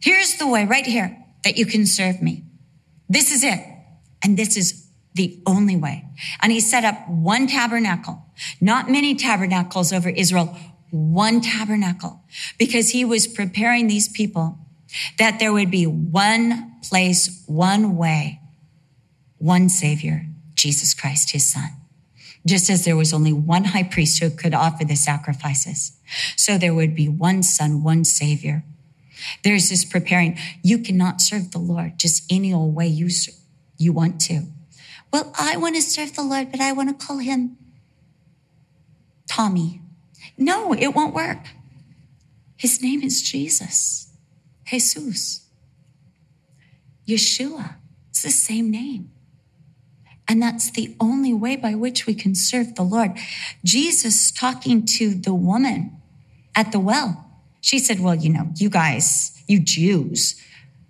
Here's 0.00 0.36
the 0.36 0.46
way 0.46 0.64
right 0.64 0.86
here 0.86 1.16
that 1.44 1.56
you 1.56 1.66
can 1.66 1.86
serve 1.86 2.20
me. 2.22 2.44
This 3.08 3.30
is 3.32 3.44
it. 3.44 3.60
And 4.22 4.36
this 4.36 4.56
is 4.56 4.86
the 5.14 5.38
only 5.46 5.76
way. 5.76 6.04
And 6.42 6.50
he 6.50 6.60
set 6.60 6.84
up 6.84 7.08
one 7.08 7.46
tabernacle, 7.46 8.22
not 8.60 8.90
many 8.90 9.14
tabernacles 9.14 9.92
over 9.92 10.08
Israel, 10.08 10.56
one 10.90 11.40
tabernacle, 11.40 12.22
because 12.58 12.90
he 12.90 13.04
was 13.04 13.26
preparing 13.26 13.86
these 13.86 14.08
people 14.08 14.58
that 15.18 15.38
there 15.38 15.52
would 15.52 15.70
be 15.70 15.86
one 15.86 16.80
place, 16.82 17.42
one 17.46 17.96
way, 17.96 18.40
one 19.38 19.68
savior, 19.68 20.26
Jesus 20.54 20.94
Christ, 20.94 21.30
his 21.30 21.50
son 21.50 21.83
just 22.46 22.68
as 22.68 22.84
there 22.84 22.96
was 22.96 23.12
only 23.12 23.32
one 23.32 23.64
high 23.64 23.82
priest 23.82 24.22
who 24.22 24.30
could 24.30 24.54
offer 24.54 24.84
the 24.84 24.96
sacrifices. 24.96 25.92
So 26.36 26.58
there 26.58 26.74
would 26.74 26.94
be 26.94 27.08
one 27.08 27.42
son, 27.42 27.82
one 27.82 28.04
savior. 28.04 28.64
There's 29.42 29.70
this 29.70 29.84
preparing. 29.84 30.38
You 30.62 30.78
cannot 30.78 31.20
serve 31.20 31.52
the 31.52 31.58
Lord 31.58 31.98
just 31.98 32.24
any 32.30 32.52
old 32.52 32.74
way 32.74 32.86
you, 32.86 33.08
you 33.78 33.92
want 33.92 34.20
to. 34.22 34.46
Well, 35.12 35.32
I 35.38 35.56
want 35.56 35.76
to 35.76 35.82
serve 35.82 36.14
the 36.14 36.22
Lord, 36.22 36.50
but 36.50 36.60
I 36.60 36.72
want 36.72 36.88
to 36.98 37.06
call 37.06 37.18
him 37.18 37.56
Tommy. 39.28 39.80
No, 40.36 40.72
it 40.72 40.88
won't 40.88 41.14
work. 41.14 41.38
His 42.56 42.82
name 42.82 43.02
is 43.02 43.22
Jesus, 43.22 44.08
Jesus, 44.64 45.46
Yeshua. 47.06 47.76
It's 48.10 48.22
the 48.22 48.30
same 48.30 48.70
name. 48.70 49.10
And 50.26 50.40
that's 50.40 50.70
the 50.70 50.94
only 51.00 51.34
way 51.34 51.56
by 51.56 51.74
which 51.74 52.06
we 52.06 52.14
can 52.14 52.34
serve 52.34 52.74
the 52.74 52.82
Lord. 52.82 53.12
Jesus 53.64 54.30
talking 54.30 54.86
to 54.86 55.14
the 55.14 55.34
woman 55.34 56.00
at 56.54 56.72
the 56.72 56.80
well. 56.80 57.24
She 57.60 57.78
said, 57.78 58.00
Well, 58.00 58.14
you 58.14 58.30
know, 58.30 58.50
you 58.56 58.70
guys, 58.70 59.42
you 59.46 59.60
Jews, 59.60 60.40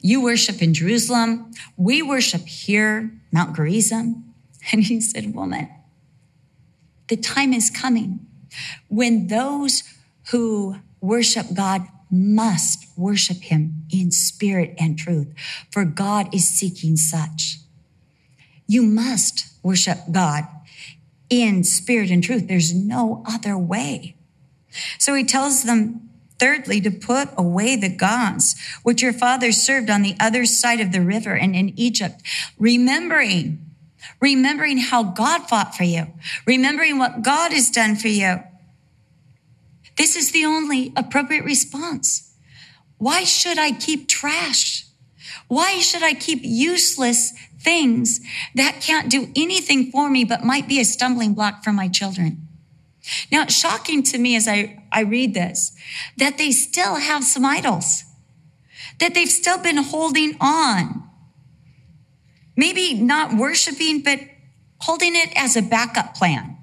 you 0.00 0.22
worship 0.22 0.62
in 0.62 0.74
Jerusalem. 0.74 1.52
We 1.76 2.02
worship 2.02 2.42
here, 2.42 3.10
Mount 3.32 3.56
Gerizim. 3.56 4.24
And 4.72 4.82
he 4.82 4.98
said, 5.02 5.34
Woman, 5.34 5.68
the 7.08 7.16
time 7.16 7.52
is 7.52 7.68
coming 7.68 8.26
when 8.88 9.26
those 9.26 9.82
who 10.30 10.76
worship 11.02 11.46
God 11.52 11.86
must 12.10 12.86
worship 12.96 13.42
him 13.42 13.84
in 13.90 14.10
spirit 14.10 14.74
and 14.78 14.98
truth, 14.98 15.28
for 15.70 15.84
God 15.84 16.34
is 16.34 16.48
seeking 16.48 16.96
such. 16.96 17.58
You 18.66 18.83
must 18.83 19.47
worship 19.62 19.99
God 20.11 20.44
in 21.30 21.64
spirit 21.64 22.11
and 22.11 22.23
truth. 22.23 22.49
There's 22.49 22.75
no 22.75 23.23
other 23.26 23.56
way. 23.56 24.16
So 24.99 25.14
he 25.14 25.25
tells 25.25 25.64
them, 25.64 26.09
thirdly, 26.38 26.80
to 26.80 26.90
put 26.90 27.28
away 27.37 27.76
the 27.76 27.88
gods 27.88 28.56
which 28.83 29.02
your 29.02 29.12
fathers 29.12 29.56
served 29.56 29.90
on 29.90 30.02
the 30.02 30.16
other 30.18 30.44
side 30.44 30.80
of 30.80 30.92
the 30.92 31.00
river 31.00 31.35
and 31.35 31.54
in 31.54 31.78
Egypt, 31.78 32.23
remembering, 32.59 33.64
remembering 34.21 34.78
how 34.78 35.02
God 35.02 35.49
fought 35.49 35.75
for 35.75 35.85
you, 35.85 36.09
remembering 36.47 36.99
what 36.99 37.23
God 37.23 37.52
has 37.52 37.71
done 37.71 37.97
for 37.97 38.09
you. 38.09 38.42
This 39.97 40.16
is 40.16 40.33
the 40.33 40.44
only 40.44 40.92
appropriate 40.97 41.44
response. 41.44 42.35
Why 42.99 43.25
should 43.25 43.59
I 43.59 43.73
keep 43.73 44.09
trash? 44.09 44.87
Why 45.47 45.78
should 45.78 46.02
I 46.02 46.14
keep 46.14 46.40
useless 46.42 47.33
things 47.64 48.21
that 48.54 48.80
can't 48.80 49.11
do 49.11 49.28
anything 49.35 49.90
for 49.90 50.09
me, 50.11 50.25
but 50.25 50.44
might 50.44 50.68
be 50.68 50.78
a 50.78 50.85
stumbling 50.85 51.35
block 51.35 51.64
for 51.64 51.73
my 51.73 51.88
children. 51.88 52.47
Now, 53.30 53.42
it's 53.42 53.59
shocking 53.59 54.02
to 54.04 54.18
me 54.18 54.37
as 54.37 54.47
I, 54.49 54.83
I 54.92 55.00
read 55.00 55.35
this 55.35 55.76
that 56.16 56.38
they 56.38 56.52
still 56.52 56.97
have 56.97 57.25
some 57.25 57.44
idols, 57.44 58.04
that 59.00 59.14
they've 59.14 59.28
still 59.28 59.59
been 59.59 59.78
holding 59.78 60.37
on. 60.40 61.02
Maybe 62.56 62.94
not 62.94 63.35
worshiping, 63.35 64.02
but 64.02 64.21
holding 64.80 65.16
it 65.16 65.33
as 65.35 65.56
a 65.56 65.62
backup 65.62 66.14
plan. 66.14 66.56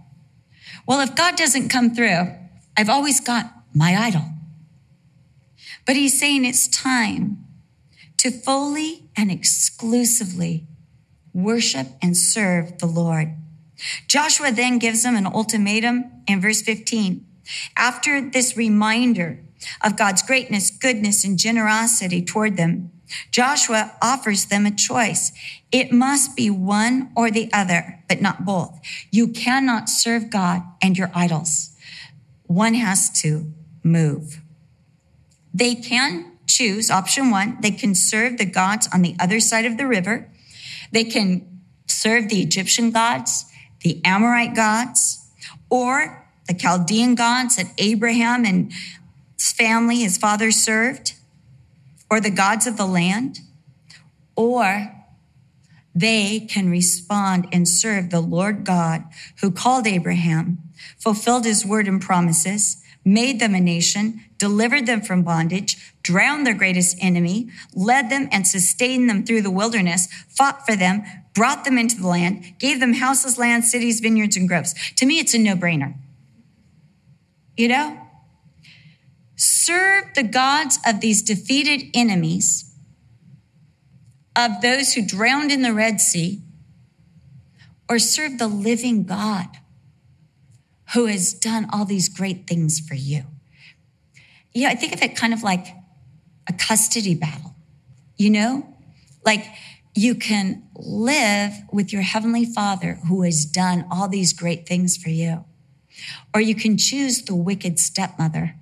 Well, 0.88 1.01
if 1.01 1.15
God 1.15 1.36
doesn't 1.36 1.70
come 1.70 1.93
through, 1.93 2.34
I've 2.77 2.89
always 2.89 3.20
got 3.20 3.51
my 3.74 3.96
idol. 3.96 4.24
But 5.86 5.96
he's 5.96 6.20
saying 6.20 6.46
it's 6.46 6.67
time 6.67 7.46
to 8.17 8.31
fully 8.31 9.10
and 9.15 9.31
exclusively 9.31 10.67
worship 11.33 11.88
and 12.01 12.15
serve 12.15 12.77
the 12.79 12.85
Lord. 12.85 13.35
Joshua 14.07 14.51
then 14.51 14.77
gives 14.77 15.03
them 15.03 15.15
an 15.15 15.25
ultimatum 15.25 16.11
in 16.27 16.41
verse 16.41 16.61
15. 16.61 17.25
After 17.75 18.21
this 18.21 18.55
reminder 18.55 19.39
of 19.83 19.97
God's 19.97 20.21
greatness, 20.21 20.69
goodness, 20.69 21.23
and 21.23 21.38
generosity 21.38 22.23
toward 22.23 22.57
them, 22.57 22.91
Joshua 23.31 23.93
offers 24.01 24.45
them 24.45 24.65
a 24.65 24.71
choice. 24.71 25.31
It 25.71 25.91
must 25.91 26.35
be 26.35 26.50
one 26.50 27.11
or 27.15 27.29
the 27.29 27.51
other, 27.51 28.03
but 28.07 28.21
not 28.21 28.45
both. 28.45 28.79
You 29.11 29.27
cannot 29.27 29.89
serve 29.89 30.29
God 30.29 30.61
and 30.81 30.97
your 30.97 31.11
idols. 31.13 31.75
One 32.43 32.73
has 32.75 33.09
to 33.21 33.51
move. 33.83 34.41
They 35.53 35.75
can 35.75 36.31
choose 36.47 36.89
option 36.89 37.29
one. 37.29 37.57
They 37.61 37.71
can 37.71 37.95
serve 37.95 38.38
the 38.38 38.45
gods 38.45 38.88
on 38.93 39.01
the 39.01 39.15
other 39.19 39.39
side 39.39 39.65
of 39.65 39.77
the 39.77 39.88
river. 39.88 40.29
They 40.91 41.03
can 41.03 41.62
serve 41.88 42.29
the 42.29 42.41
Egyptian 42.41 42.91
gods, 42.91 43.45
the 43.81 44.01
Amorite 44.03 44.55
gods, 44.55 45.29
or 45.69 46.27
the 46.48 46.53
Chaldean 46.53 47.15
gods 47.15 47.55
that 47.55 47.74
Abraham 47.77 48.45
and 48.45 48.71
his 49.38 49.51
family, 49.51 49.98
his 49.98 50.17
father 50.17 50.51
served, 50.51 51.13
or 52.10 52.19
the 52.19 52.29
gods 52.29 52.67
of 52.67 52.77
the 52.77 52.86
land, 52.86 53.39
or 54.36 54.93
they 55.93 56.39
can 56.39 56.69
respond 56.69 57.48
and 57.51 57.67
serve 57.67 58.10
the 58.10 58.21
Lord 58.21 58.63
God 58.63 59.03
who 59.41 59.51
called 59.51 59.88
Abraham, 59.88 60.60
fulfilled 60.98 61.45
his 61.45 61.65
word 61.65 61.88
and 61.88 62.01
promises, 62.01 62.81
made 63.03 63.39
them 63.39 63.55
a 63.55 63.60
nation, 63.60 64.24
delivered 64.38 64.86
them 64.86 65.01
from 65.01 65.24
bondage, 65.24 65.90
drowned 66.03 66.46
their 66.46 66.53
greatest 66.53 66.98
enemy, 67.00 67.50
led 67.74 68.10
them 68.10 68.27
and 68.31 68.48
sustained 68.48 69.10
them 69.10 69.25
through 69.25 69.41
the 69.41 69.51
wilderness, 69.51 70.08
fought 70.27 70.65
for 70.65 70.75
them, 70.75 71.03
brought 71.34 71.63
them 71.63 71.77
into 71.77 72.00
the 72.00 72.08
land, 72.08 72.55
gave 72.60 72.79
them 72.79 72.93
houses, 72.93 73.38
land, 73.38 73.65
cities, 73.65 74.00
vineyards, 74.00 74.36
and 74.36 74.48
groves. 74.48 74.74
To 74.96 75.05
me, 75.05 75.20
it's 75.20 75.34
a 75.34 75.38
no 75.38 75.55
brainer. 75.55 75.96
You 77.55 77.67
know? 77.67 77.98
Serve 79.36 80.05
the 80.15 80.24
gods 80.24 80.79
of 80.86 81.01
these 81.01 81.22
defeated 81.22 81.89
enemies, 81.93 82.74
of 84.36 84.62
those 84.62 84.93
who 84.93 85.05
drowned 85.05 85.51
in 85.51 85.62
the 85.62 85.74
Red 85.74 86.00
Sea, 86.00 86.41
or 87.89 88.00
serve 88.00 88.38
the 88.38 88.48
living 88.48 89.03
God 89.03 89.48
who 90.93 91.05
has 91.05 91.34
done 91.34 91.67
all 91.72 91.86
these 91.86 92.10
great 92.10 92.48
things 92.48 92.79
for 92.79 92.96
you. 92.96 93.24
Yeah, 94.53 94.70
I 94.70 94.75
think 94.75 94.93
of 94.93 95.01
it 95.01 95.15
kind 95.15 95.34
of 95.34 95.43
like 95.43 95.67
a 96.48 96.53
custody 96.53 97.15
battle, 97.15 97.55
you 98.17 98.29
know? 98.29 98.67
Like 99.25 99.45
you 99.93 100.15
can 100.15 100.63
live 100.75 101.53
with 101.71 101.91
your 101.91 102.01
heavenly 102.01 102.45
father 102.45 103.00
who 103.07 103.24
has 103.24 103.45
done 103.45 103.86
all 103.91 104.07
these 104.07 104.33
great 104.33 104.67
things 104.67 104.98
for 104.98 105.10
you. 105.10 105.45
Or 106.33 106.41
you 106.41 106.55
can 106.55 106.77
choose 106.77 107.21
the 107.21 107.36
wicked 107.36 107.79
stepmother. 107.79 108.55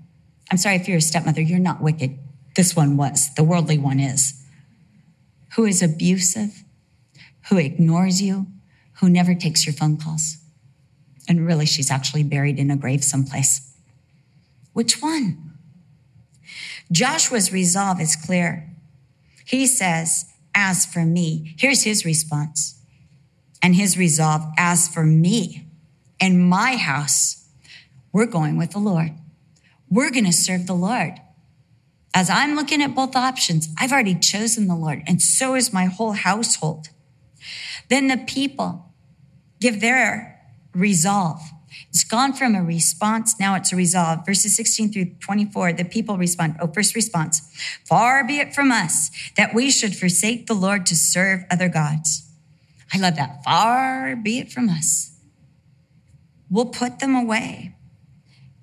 I'm 0.51 0.57
sorry 0.57 0.75
if 0.75 0.87
you're 0.87 0.97
a 0.97 1.01
stepmother, 1.01 1.41
you're 1.41 1.59
not 1.59 1.81
wicked. 1.81 2.17
This 2.55 2.75
one 2.75 2.97
was, 2.97 3.33
the 3.35 3.43
worldly 3.43 3.77
one 3.77 3.99
is. 3.99 4.43
Who 5.55 5.65
is 5.65 5.81
abusive, 5.81 6.63
who 7.49 7.57
ignores 7.57 8.21
you, 8.21 8.47
who 8.99 9.09
never 9.09 9.33
takes 9.35 9.65
your 9.65 9.73
phone 9.73 9.97
calls. 9.97 10.37
And 11.27 11.45
really, 11.45 11.65
she's 11.65 11.91
actually 11.91 12.23
buried 12.23 12.57
in 12.57 12.71
a 12.71 12.75
grave 12.75 13.03
someplace. 13.03 13.73
Which 14.73 15.01
one? 15.01 15.48
Joshua's 16.91 17.51
resolve 17.51 18.01
is 18.01 18.15
clear. 18.15 18.69
He 19.45 19.67
says, 19.67 20.25
As 20.55 20.85
for 20.85 21.05
me, 21.05 21.55
here's 21.57 21.83
his 21.83 22.05
response. 22.05 22.81
And 23.61 23.75
his 23.75 23.97
resolve, 23.97 24.43
As 24.57 24.87
for 24.87 25.03
me 25.03 25.67
and 26.19 26.49
my 26.49 26.75
house, 26.75 27.47
we're 28.11 28.25
going 28.25 28.57
with 28.57 28.71
the 28.71 28.79
Lord. 28.79 29.11
We're 29.89 30.11
going 30.11 30.25
to 30.25 30.31
serve 30.31 30.67
the 30.67 30.73
Lord. 30.73 31.19
As 32.13 32.29
I'm 32.29 32.55
looking 32.55 32.81
at 32.81 32.95
both 32.95 33.15
options, 33.15 33.69
I've 33.77 33.91
already 33.91 34.15
chosen 34.15 34.67
the 34.67 34.75
Lord, 34.75 35.03
and 35.07 35.21
so 35.21 35.55
is 35.55 35.71
my 35.71 35.85
whole 35.85 36.13
household. 36.13 36.89
Then 37.87 38.07
the 38.07 38.17
people 38.17 38.91
give 39.59 39.79
their 39.81 40.39
resolve. 40.73 41.41
It's 41.87 42.03
gone 42.03 42.33
from 42.33 42.55
a 42.55 42.63
response, 42.63 43.39
now 43.39 43.55
it's 43.55 43.71
a 43.71 43.75
resolve. 43.75 44.25
Verses 44.25 44.55
16 44.55 44.91
through 44.91 45.13
24, 45.19 45.73
the 45.73 45.85
people 45.85 46.17
respond. 46.17 46.57
Oh, 46.59 46.67
first 46.67 46.95
response. 46.95 47.41
Far 47.87 48.25
be 48.25 48.39
it 48.39 48.53
from 48.53 48.71
us 48.71 49.09
that 49.37 49.53
we 49.53 49.71
should 49.71 49.95
forsake 49.95 50.47
the 50.47 50.53
Lord 50.53 50.85
to 50.87 50.95
serve 50.95 51.45
other 51.49 51.69
gods. 51.69 52.29
I 52.93 52.97
love 52.97 53.15
that. 53.15 53.43
Far 53.43 54.15
be 54.15 54.39
it 54.39 54.51
from 54.51 54.69
us. 54.69 55.17
We'll 56.49 56.65
put 56.65 56.99
them 56.99 57.15
away. 57.15 57.75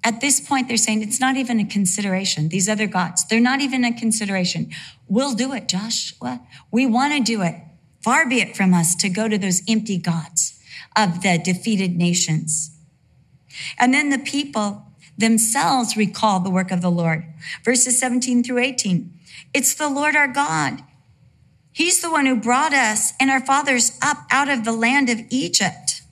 At 0.02 0.20
this 0.20 0.40
point, 0.40 0.68
they're 0.68 0.76
saying 0.76 1.02
it's 1.02 1.20
not 1.20 1.37
even 1.37 1.59
a 1.59 1.64
consideration. 1.64 2.48
These 2.48 2.68
other 2.68 2.87
gods, 2.87 3.26
they're 3.26 3.40
not 3.40 3.61
even 3.61 3.85
a 3.85 3.92
consideration. 3.92 4.70
We'll 5.09 5.35
do 5.35 5.52
it, 5.52 5.68
Joshua. 5.68 6.42
We 6.70 6.87
want 6.87 7.12
to 7.14 7.20
do 7.20 7.42
it. 7.42 7.57
Far 8.02 8.29
be 8.29 8.40
it 8.40 8.57
from 8.57 8.72
us 8.72 8.94
to 8.96 9.09
go 9.09 9.26
to 9.26 9.37
those 9.37 9.62
empty 9.68 9.98
gods 9.98 10.61
of 10.96 11.22
the 11.22 11.40
defeated 11.42 11.96
nations. 11.96 12.75
And 13.79 13.92
then 13.92 14.11
the 14.11 14.19
people 14.19 14.87
themselves 15.19 15.97
recall 15.97 16.40
the 16.40 16.51
work 16.51 16.71
of 16.71 16.83
the 16.83 16.90
Lord. 16.90 17.25
Verses 17.64 17.99
17 17.99 18.42
through 18.42 18.59
18. 18.59 19.12
It's 19.55 19.75
the 19.75 19.88
Lord 19.88 20.14
our 20.14 20.29
God. 20.29 20.83
He's 21.73 22.01
the 22.01 22.11
one 22.11 22.27
who 22.27 22.37
brought 22.37 22.73
us 22.73 23.12
and 23.21 23.31
our 23.31 23.45
fathers 23.45 23.99
up 24.03 24.27
out 24.31 24.49
of 24.49 24.64
the 24.64 24.73
land 24.73 25.11
of 25.11 25.21
Egypt. 25.31 26.03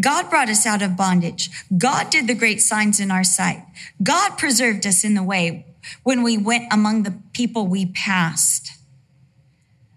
God 0.00 0.30
brought 0.30 0.48
us 0.48 0.66
out 0.66 0.82
of 0.82 0.96
bondage. 0.96 1.50
God 1.76 2.10
did 2.10 2.26
the 2.26 2.34
great 2.34 2.60
signs 2.60 3.00
in 3.00 3.10
our 3.10 3.24
sight. 3.24 3.62
God 4.02 4.38
preserved 4.38 4.86
us 4.86 5.04
in 5.04 5.14
the 5.14 5.22
way 5.22 5.66
when 6.02 6.22
we 6.22 6.38
went 6.38 6.72
among 6.72 7.02
the 7.02 7.18
people 7.32 7.66
we 7.66 7.86
passed. 7.86 8.72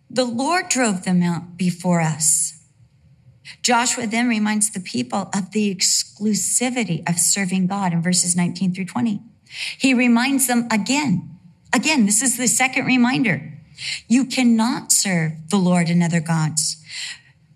The 0.09 0.25
Lord 0.25 0.69
drove 0.69 1.03
them 1.03 1.23
out 1.23 1.57
before 1.57 2.01
us. 2.01 2.52
Joshua 3.63 4.05
then 4.05 4.27
reminds 4.27 4.69
the 4.69 4.81
people 4.81 5.29
of 5.33 5.51
the 5.51 5.73
exclusivity 5.73 7.07
of 7.09 7.17
serving 7.17 7.67
God 7.67 7.93
in 7.93 8.01
verses 8.01 8.35
19 8.35 8.75
through 8.75 8.85
20. 8.85 9.21
He 9.77 9.93
reminds 9.93 10.47
them 10.47 10.67
again, 10.69 11.37
again, 11.73 12.05
this 12.05 12.21
is 12.21 12.37
the 12.37 12.47
second 12.47 12.85
reminder. 12.85 13.53
You 14.07 14.25
cannot 14.25 14.91
serve 14.91 15.49
the 15.49 15.57
Lord 15.57 15.89
and 15.89 16.03
other 16.03 16.19
gods 16.19 16.83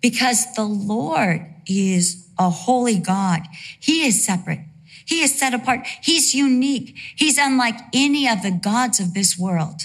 because 0.00 0.52
the 0.54 0.64
Lord 0.64 1.46
is 1.66 2.26
a 2.38 2.48
holy 2.48 2.98
God. 2.98 3.42
He 3.78 4.06
is 4.06 4.24
separate. 4.24 4.60
He 5.04 5.22
is 5.22 5.38
set 5.38 5.54
apart. 5.54 5.86
He's 6.02 6.34
unique. 6.34 6.96
He's 7.16 7.38
unlike 7.38 7.78
any 7.92 8.28
of 8.28 8.42
the 8.42 8.50
gods 8.50 8.98
of 8.98 9.14
this 9.14 9.38
world. 9.38 9.82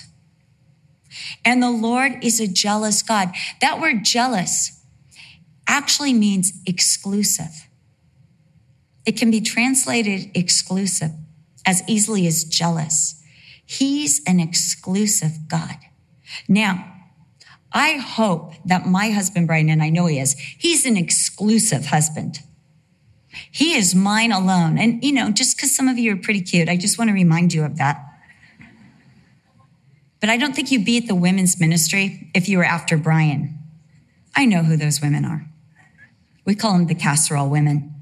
And 1.44 1.62
the 1.62 1.72
Lord 1.72 2.24
is 2.24 2.40
a 2.40 2.48
jealous 2.48 3.02
God. 3.02 3.34
That 3.60 3.80
word 3.80 4.06
jealous 4.06 4.73
actually 5.68 6.14
means 6.14 6.54
exclusive. 6.66 7.68
It 9.06 9.18
can 9.18 9.32
be 9.32 9.42
translated 9.42 10.32
exclusive 10.34 11.12
as 11.66 11.84
easily 11.88 12.28
as 12.28 12.44
jealous. 12.44 13.22
He's 13.66 14.22
an 14.26 14.40
exclusive 14.40 15.48
God. 15.48 15.76
Now, 16.48 16.90
I 17.72 17.94
hope 17.94 18.54
that 18.66 18.86
my 18.86 19.10
husband, 19.10 19.48
Brian, 19.48 19.70
and 19.70 19.82
I 19.82 19.90
know 19.90 20.06
he 20.06 20.20
is, 20.20 20.34
he's 20.34 20.86
an 20.86 20.96
exclusive 20.96 21.88
husband. 21.88 22.40
He 23.52 23.76
is 23.76 23.96
mine 23.96 24.32
alone. 24.32 24.78
And, 24.78 25.04
you 25.04 25.12
know, 25.12 25.32
just 25.32 25.58
because 25.58 25.76
some 25.76 25.88
of 25.88 25.98
you 25.98 26.14
are 26.14 26.18
pretty 26.18 26.42
cute, 26.42 26.70
I 26.70 26.78
just 26.78 27.00
want 27.00 27.10
to 27.10 27.14
remind 27.14 27.54
you 27.54 27.64
of 27.64 27.78
that. 27.78 28.04
But 30.20 30.30
I 30.30 30.38
don't 30.38 30.56
think 30.56 30.72
you'd 30.72 30.86
be 30.86 30.98
at 30.98 31.08
the 31.08 31.16
women's 31.16 31.60
ministry 31.60 32.32
if 32.34 32.48
you 32.48 32.58
were 32.60 32.64
after 32.64 32.96
Brian. 32.96 33.58
I 34.36 34.46
know 34.46 34.64
who 34.64 34.78
those 34.78 35.02
women 35.02 35.26
are. 35.26 35.48
We 36.46 36.56
call 36.56 36.74
them 36.74 36.88
the 36.88 36.96
casserole 36.96 37.50
women 37.50 37.94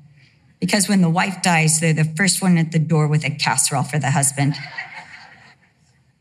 because 0.60 0.88
when 0.88 1.02
the 1.02 1.10
wife 1.10 1.42
dies, 1.42 1.80
they're 1.80 1.94
the 1.94 2.06
first 2.06 2.42
one 2.42 2.58
at 2.58 2.72
the 2.72 2.80
door 2.80 3.08
with 3.08 3.26
a 3.26 3.32
casserole 3.32 3.84
for 3.84 4.00
the 4.00 4.12
husband. 4.12 4.56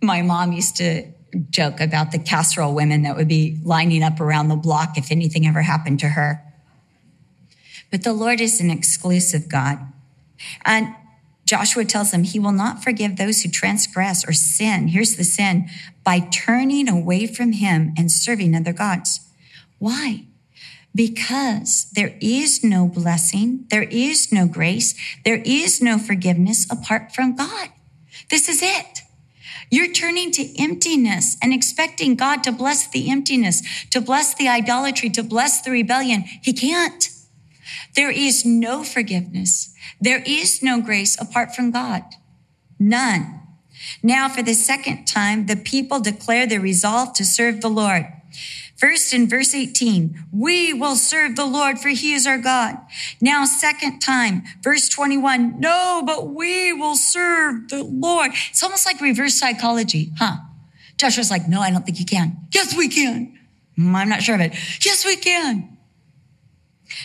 My 0.02 0.22
mom 0.22 0.52
used 0.52 0.76
to 0.76 1.06
joke 1.50 1.78
about 1.78 2.10
the 2.10 2.18
casserole 2.18 2.74
women 2.74 3.02
that 3.02 3.16
would 3.16 3.28
be 3.28 3.58
lining 3.62 4.02
up 4.02 4.18
around 4.18 4.48
the 4.48 4.56
block 4.56 4.96
if 4.96 5.12
anything 5.12 5.46
ever 5.46 5.62
happened 5.62 6.00
to 6.00 6.08
her. 6.08 6.42
But 7.90 8.02
the 8.02 8.14
Lord 8.14 8.40
is 8.40 8.60
an 8.60 8.70
exclusive 8.70 9.48
God. 9.48 9.78
And 10.64 10.94
Joshua 11.44 11.84
tells 11.84 12.10
them 12.10 12.24
he 12.24 12.38
will 12.38 12.52
not 12.52 12.82
forgive 12.82 13.16
those 13.16 13.42
who 13.42 13.50
transgress 13.50 14.26
or 14.26 14.32
sin. 14.32 14.88
Here's 14.88 15.16
the 15.16 15.24
sin 15.24 15.68
by 16.02 16.20
turning 16.20 16.88
away 16.88 17.26
from 17.26 17.52
him 17.52 17.92
and 17.98 18.10
serving 18.10 18.54
other 18.54 18.72
gods. 18.72 19.20
Why? 19.78 20.24
Because 20.94 21.90
there 21.92 22.16
is 22.20 22.64
no 22.64 22.88
blessing, 22.88 23.66
there 23.70 23.84
is 23.84 24.32
no 24.32 24.46
grace, 24.46 24.94
there 25.24 25.42
is 25.44 25.80
no 25.80 25.98
forgiveness 25.98 26.66
apart 26.70 27.14
from 27.14 27.36
God. 27.36 27.70
This 28.28 28.48
is 28.48 28.60
it. 28.62 29.02
You're 29.70 29.92
turning 29.92 30.32
to 30.32 30.60
emptiness 30.60 31.36
and 31.40 31.52
expecting 31.52 32.16
God 32.16 32.42
to 32.42 32.52
bless 32.52 32.88
the 32.88 33.08
emptiness, 33.08 33.62
to 33.90 34.00
bless 34.00 34.34
the 34.34 34.48
idolatry, 34.48 35.10
to 35.10 35.22
bless 35.22 35.60
the 35.60 35.70
rebellion. 35.70 36.24
He 36.42 36.52
can't. 36.52 37.08
There 37.94 38.10
is 38.10 38.44
no 38.44 38.82
forgiveness. 38.82 39.72
There 40.00 40.22
is 40.26 40.62
no 40.62 40.80
grace 40.80 41.20
apart 41.20 41.54
from 41.54 41.70
God. 41.70 42.02
None. 42.78 43.40
Now, 44.02 44.28
for 44.28 44.42
the 44.42 44.54
second 44.54 45.06
time, 45.06 45.46
the 45.46 45.56
people 45.56 46.00
declare 46.00 46.46
their 46.46 46.60
resolve 46.60 47.12
to 47.14 47.24
serve 47.24 47.60
the 47.60 47.68
Lord. 47.68 48.06
First 48.80 49.12
in 49.12 49.28
verse 49.28 49.54
18, 49.54 50.28
we 50.32 50.72
will 50.72 50.96
serve 50.96 51.36
the 51.36 51.44
Lord 51.44 51.78
for 51.78 51.90
he 51.90 52.14
is 52.14 52.26
our 52.26 52.38
God. 52.38 52.78
Now, 53.20 53.44
second 53.44 54.00
time, 54.00 54.42
verse 54.62 54.88
21, 54.88 55.60
no, 55.60 56.02
but 56.06 56.28
we 56.28 56.72
will 56.72 56.96
serve 56.96 57.68
the 57.68 57.84
Lord. 57.84 58.30
It's 58.48 58.62
almost 58.62 58.86
like 58.86 59.02
reverse 59.02 59.38
psychology, 59.38 60.12
huh? 60.18 60.38
Joshua's 60.96 61.30
like, 61.30 61.46
no, 61.46 61.60
I 61.60 61.70
don't 61.70 61.84
think 61.84 61.98
you 61.98 62.06
can. 62.06 62.38
Yes, 62.54 62.74
we 62.74 62.88
can. 62.88 63.38
Mm, 63.78 63.94
I'm 63.94 64.08
not 64.08 64.22
sure 64.22 64.34
of 64.34 64.40
it. 64.40 64.54
Yes, 64.82 65.04
we 65.04 65.16
can. 65.16 65.76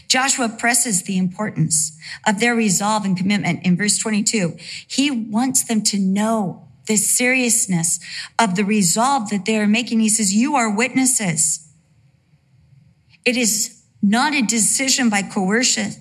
Joshua 0.08 0.48
presses 0.48 1.04
the 1.04 1.18
importance 1.18 2.00
of 2.26 2.40
their 2.40 2.56
resolve 2.56 3.04
and 3.04 3.18
commitment 3.18 3.66
in 3.66 3.76
verse 3.76 3.98
22. 3.98 4.56
He 4.88 5.12
wants 5.12 5.66
them 5.66 5.82
to 5.84 6.00
know 6.00 6.70
the 6.88 6.96
seriousness 6.96 8.00
of 8.40 8.56
the 8.56 8.64
resolve 8.64 9.30
that 9.30 9.44
they 9.44 9.58
are 9.58 9.68
making. 9.68 10.00
He 10.00 10.10
says, 10.10 10.34
you 10.34 10.56
are 10.56 10.74
witnesses. 10.74 11.65
It 13.26 13.36
is 13.36 13.82
not 14.02 14.34
a 14.34 14.42
decision 14.42 15.10
by 15.10 15.24
coercion. 15.24 15.92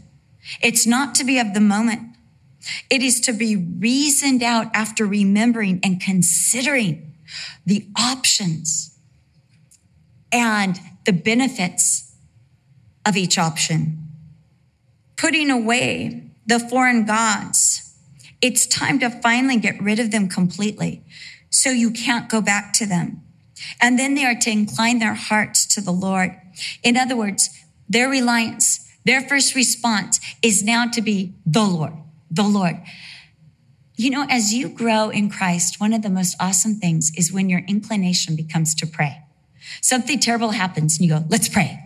It's 0.62 0.86
not 0.86 1.14
to 1.16 1.24
be 1.24 1.38
of 1.38 1.54
the 1.54 1.60
moment. 1.60 2.16
It 2.90 3.02
is 3.02 3.20
to 3.22 3.32
be 3.32 3.56
reasoned 3.56 4.42
out 4.42 4.68
after 4.74 5.06
remembering 5.06 5.80
and 5.82 6.00
considering 6.00 7.14
the 7.66 7.86
options 7.98 8.98
and 10.30 10.78
the 11.04 11.12
benefits 11.12 12.14
of 13.06 13.16
each 13.16 13.38
option. 13.38 13.98
Putting 15.16 15.50
away 15.50 16.30
the 16.46 16.58
foreign 16.58 17.04
gods. 17.04 17.94
It's 18.42 18.66
time 18.66 18.98
to 18.98 19.08
finally 19.08 19.56
get 19.56 19.80
rid 19.80 19.98
of 19.98 20.10
them 20.10 20.28
completely 20.28 21.02
so 21.50 21.70
you 21.70 21.90
can't 21.90 22.28
go 22.28 22.40
back 22.40 22.72
to 22.74 22.86
them. 22.86 23.22
And 23.80 23.98
then 23.98 24.14
they 24.14 24.24
are 24.24 24.34
to 24.34 24.50
incline 24.50 24.98
their 24.98 25.14
hearts 25.14 25.64
to 25.74 25.80
the 25.80 25.92
Lord. 25.92 26.36
In 26.82 26.96
other 26.96 27.16
words, 27.16 27.50
their 27.88 28.08
reliance, 28.08 28.88
their 29.04 29.20
first 29.20 29.54
response 29.54 30.20
is 30.42 30.62
now 30.62 30.86
to 30.86 31.02
be 31.02 31.34
the 31.44 31.64
Lord, 31.64 31.92
the 32.30 32.42
Lord. 32.42 32.76
You 33.96 34.10
know, 34.10 34.26
as 34.28 34.52
you 34.52 34.68
grow 34.68 35.10
in 35.10 35.30
Christ, 35.30 35.78
one 35.78 35.92
of 35.92 36.02
the 36.02 36.10
most 36.10 36.36
awesome 36.40 36.76
things 36.76 37.12
is 37.16 37.32
when 37.32 37.48
your 37.48 37.60
inclination 37.68 38.34
becomes 38.34 38.74
to 38.76 38.86
pray. 38.86 39.22
Something 39.80 40.18
terrible 40.18 40.50
happens 40.50 40.98
and 40.98 41.08
you 41.08 41.14
go, 41.14 41.24
let's 41.28 41.48
pray. 41.48 41.80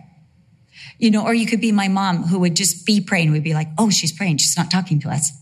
You 0.97 1.11
know, 1.11 1.23
or 1.23 1.33
you 1.33 1.45
could 1.45 1.61
be 1.61 1.71
my 1.71 1.87
mom 1.87 2.23
who 2.23 2.39
would 2.39 2.55
just 2.55 2.85
be 2.85 2.99
praying. 2.99 3.31
We'd 3.31 3.43
be 3.43 3.53
like, 3.53 3.69
oh, 3.77 3.89
she's 3.89 4.11
praying. 4.11 4.37
She's 4.37 4.57
not 4.57 4.71
talking 4.71 4.99
to 5.01 5.09
us. 5.09 5.31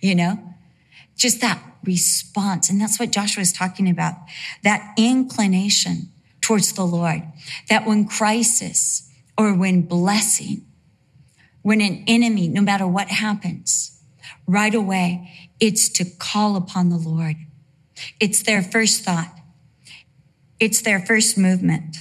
You 0.00 0.14
know, 0.14 0.38
just 1.16 1.40
that 1.40 1.60
response. 1.82 2.70
And 2.70 2.80
that's 2.80 3.00
what 3.00 3.10
Joshua 3.10 3.40
is 3.40 3.52
talking 3.52 3.90
about. 3.90 4.14
That 4.62 4.94
inclination 4.96 6.12
towards 6.42 6.74
the 6.74 6.84
Lord. 6.84 7.22
That 7.70 7.86
when 7.86 8.06
crisis 8.06 9.10
or 9.38 9.54
when 9.54 9.82
blessing, 9.82 10.66
when 11.62 11.80
an 11.80 12.04
enemy, 12.06 12.48
no 12.48 12.60
matter 12.60 12.86
what 12.86 13.08
happens, 13.08 14.02
right 14.46 14.74
away, 14.74 15.50
it's 15.58 15.88
to 15.88 16.04
call 16.04 16.56
upon 16.56 16.90
the 16.90 16.98
Lord. 16.98 17.36
It's 18.20 18.42
their 18.42 18.62
first 18.62 19.04
thought. 19.04 19.32
It's 20.60 20.82
their 20.82 21.00
first 21.00 21.38
movement. 21.38 21.96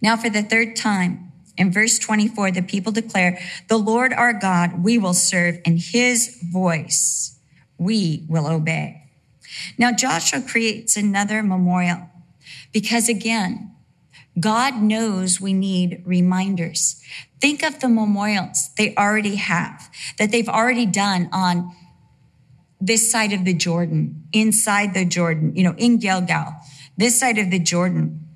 Now, 0.00 0.16
for 0.16 0.30
the 0.30 0.42
third 0.42 0.76
time, 0.76 1.32
in 1.56 1.72
verse 1.72 1.98
24, 1.98 2.52
the 2.52 2.62
people 2.62 2.92
declare, 2.92 3.38
The 3.68 3.78
Lord 3.78 4.12
our 4.12 4.32
God 4.32 4.84
we 4.84 4.98
will 4.98 5.14
serve, 5.14 5.58
and 5.64 5.78
his 5.78 6.38
voice 6.42 7.38
we 7.78 8.24
will 8.28 8.46
obey. 8.46 9.02
Now, 9.78 9.92
Joshua 9.92 10.42
creates 10.42 10.96
another 10.96 11.42
memorial 11.42 12.10
because 12.76 13.08
again, 13.08 13.74
God 14.38 14.82
knows 14.82 15.40
we 15.40 15.54
need 15.54 16.02
reminders. 16.04 17.00
Think 17.40 17.62
of 17.62 17.80
the 17.80 17.88
memorials 17.88 18.68
they 18.76 18.94
already 18.96 19.36
have, 19.36 19.88
that 20.18 20.30
they've 20.30 20.46
already 20.46 20.84
done 20.84 21.30
on 21.32 21.74
this 22.78 23.10
side 23.10 23.32
of 23.32 23.46
the 23.46 23.54
Jordan, 23.54 24.24
inside 24.30 24.92
the 24.92 25.06
Jordan, 25.06 25.56
you 25.56 25.62
know, 25.64 25.74
in 25.78 25.96
Gilgal, 25.98 26.52
this 26.98 27.18
side 27.18 27.38
of 27.38 27.50
the 27.50 27.58
Jordan. 27.58 28.28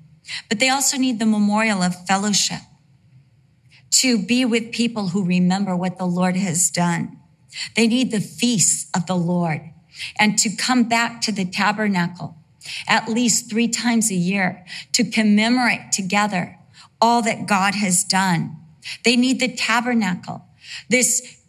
But 0.49 0.57
they 0.57 0.69
also 0.69 0.97
need 0.97 1.19
the 1.19 1.27
memorial 1.27 1.83
of 1.83 2.07
fellowship 2.07 2.61
to 3.91 4.17
be 4.17 4.43
with 4.43 4.71
people 4.71 5.09
who 5.09 5.23
remember 5.23 5.75
what 5.75 5.99
the 5.99 6.07
Lord 6.07 6.35
has 6.35 6.71
done. 6.71 7.19
They 7.75 7.85
need 7.85 8.09
the 8.09 8.19
feasts 8.19 8.89
of 8.95 9.05
the 9.05 9.15
Lord 9.15 9.61
and 10.17 10.35
to 10.39 10.49
come 10.49 10.85
back 10.85 11.21
to 11.21 11.31
the 11.31 11.45
tabernacle 11.45 12.40
at 12.87 13.09
least 13.09 13.49
three 13.49 13.67
times 13.67 14.11
a 14.11 14.15
year 14.15 14.65
to 14.93 15.03
commemorate 15.03 15.91
together 15.91 16.57
all 16.99 17.21
that 17.23 17.47
God 17.47 17.75
has 17.75 18.03
done. 18.03 18.57
They 19.03 19.15
need 19.15 19.39
the 19.39 19.53
tabernacle, 19.53 20.45
this, 20.89 21.41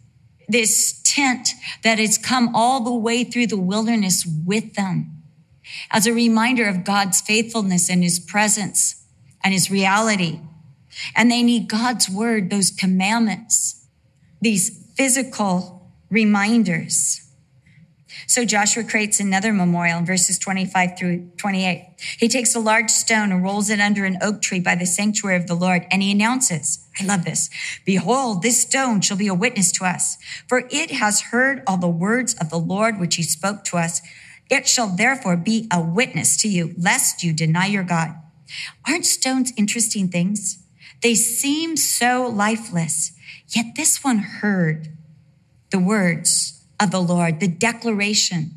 this 0.47 1.01
tent 1.03 1.49
that 1.83 1.99
has 1.99 2.17
come 2.17 2.55
all 2.55 2.81
the 2.81 2.93
way 2.93 3.23
through 3.23 3.47
the 3.47 3.57
wilderness 3.57 4.25
with 4.45 4.73
them 4.73 5.23
as 5.91 6.05
a 6.05 6.13
reminder 6.13 6.67
of 6.67 6.83
God's 6.83 7.21
faithfulness 7.21 7.89
and 7.89 8.03
his 8.03 8.19
presence 8.19 9.05
and 9.43 9.53
his 9.53 9.71
reality. 9.71 10.39
And 11.15 11.31
they 11.31 11.43
need 11.43 11.67
God's 11.67 12.09
word, 12.09 12.49
those 12.49 12.71
commandments, 12.71 13.87
these 14.41 14.91
physical 14.95 15.91
reminders. 16.09 17.21
So 18.33 18.45
Joshua 18.45 18.83
creates 18.83 19.19
another 19.19 19.53
memorial 19.53 19.99
in 19.99 20.07
verses 20.07 20.39
25 20.39 20.97
through 20.97 21.29
28. 21.37 21.85
He 22.17 22.27
takes 22.27 22.55
a 22.55 22.59
large 22.59 22.89
stone 22.89 23.31
and 23.31 23.43
rolls 23.43 23.69
it 23.69 23.79
under 23.79 24.05
an 24.05 24.17
oak 24.23 24.41
tree 24.41 24.59
by 24.59 24.73
the 24.73 24.87
sanctuary 24.87 25.35
of 25.35 25.45
the 25.45 25.53
Lord, 25.53 25.85
and 25.91 26.01
he 26.01 26.11
announces, 26.11 26.83
I 26.99 27.05
love 27.05 27.25
this. 27.25 27.51
Behold, 27.85 28.41
this 28.41 28.59
stone 28.59 29.01
shall 29.01 29.17
be 29.17 29.27
a 29.27 29.35
witness 29.35 29.71
to 29.73 29.85
us, 29.85 30.17
for 30.47 30.63
it 30.71 30.89
has 30.89 31.29
heard 31.29 31.61
all 31.67 31.77
the 31.77 31.87
words 31.87 32.33
of 32.41 32.49
the 32.49 32.57
Lord 32.57 32.99
which 32.99 33.17
he 33.17 33.21
spoke 33.21 33.63
to 33.65 33.77
us. 33.77 34.01
It 34.49 34.67
shall 34.67 34.87
therefore 34.87 35.37
be 35.37 35.67
a 35.71 35.79
witness 35.79 36.35
to 36.37 36.47
you, 36.47 36.73
lest 36.75 37.23
you 37.23 37.33
deny 37.33 37.67
your 37.67 37.83
God. 37.83 38.15
Aren't 38.87 39.05
stones 39.05 39.53
interesting 39.57 40.07
things? 40.07 40.57
They 41.03 41.13
seem 41.13 41.77
so 41.77 42.25
lifeless, 42.25 43.11
yet 43.49 43.75
this 43.75 44.03
one 44.03 44.17
heard 44.17 44.87
the 45.69 45.77
words 45.77 46.62
of 46.79 46.91
the 46.91 47.01
Lord, 47.01 47.39
the 47.39 47.47
declaration, 47.47 48.51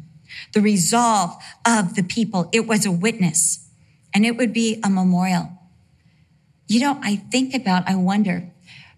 the 0.53 0.61
resolve 0.61 1.37
of 1.67 1.95
the 1.95 2.03
people. 2.03 2.49
It 2.53 2.67
was 2.67 2.87
a 2.87 2.93
witness 2.93 3.69
and 4.15 4.25
it 4.25 4.37
would 4.37 4.53
be 4.53 4.81
a 4.85 4.91
memorial. 4.91 5.51
You 6.69 6.81
know, 6.81 6.99
I 7.03 7.17
think 7.17 7.55
about, 7.55 7.89
I 7.89 7.95
wonder 7.97 8.51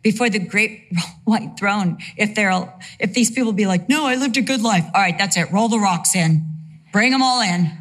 before 0.02 0.31
the 0.31 0.38
great 0.38 0.92
white 1.24 1.59
throne, 1.59 1.98
if 2.16 2.35
they're, 2.35 2.72
if 2.98 3.14
these 3.14 3.31
people 3.31 3.52
be 3.52 3.66
like, 3.66 3.88
no, 3.88 4.07
I 4.07 4.14
lived 4.14 4.37
a 4.37 4.42
good 4.42 4.62
life. 4.62 4.85
All 4.94 5.00
right, 5.00 5.18
that's 5.18 5.37
it. 5.37 5.50
Roll 5.52 5.68
the 5.68 5.78
rocks 5.78 6.14
in. 6.14 6.46
Bring 6.92 7.11
them 7.11 7.22
all 7.22 7.42
in. 7.42 7.76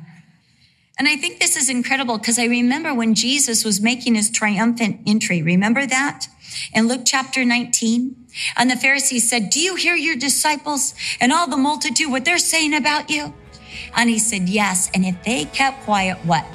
And 0.99 1.07
I 1.07 1.15
think 1.15 1.39
this 1.39 1.55
is 1.55 1.69
incredible 1.69 2.17
because 2.17 2.39
I 2.39 2.45
remember 2.45 2.93
when 2.93 3.13
Jesus 3.13 3.63
was 3.63 3.79
making 3.79 4.15
his 4.15 4.31
triumphant 4.31 5.01
entry. 5.05 5.41
Remember 5.43 5.85
that? 5.85 6.27
In 6.73 6.87
Luke 6.87 7.01
chapter 7.05 7.45
19, 7.45 8.15
and 8.55 8.71
the 8.71 8.75
Pharisees 8.75 9.29
said, 9.29 9.51
Do 9.51 9.59
you 9.59 9.75
hear 9.75 9.95
your 9.95 10.15
disciples 10.15 10.95
and 11.21 11.31
all 11.31 11.47
the 11.47 11.57
multitude 11.57 12.09
what 12.09 12.25
they're 12.25 12.39
saying 12.39 12.73
about 12.73 13.11
you? 13.11 13.33
And 13.95 14.09
he 14.09 14.17
said, 14.17 14.49
Yes. 14.49 14.89
And 14.93 15.05
if 15.05 15.23
they 15.23 15.45
kept 15.45 15.83
quiet, 15.83 16.17
what? 16.25 16.45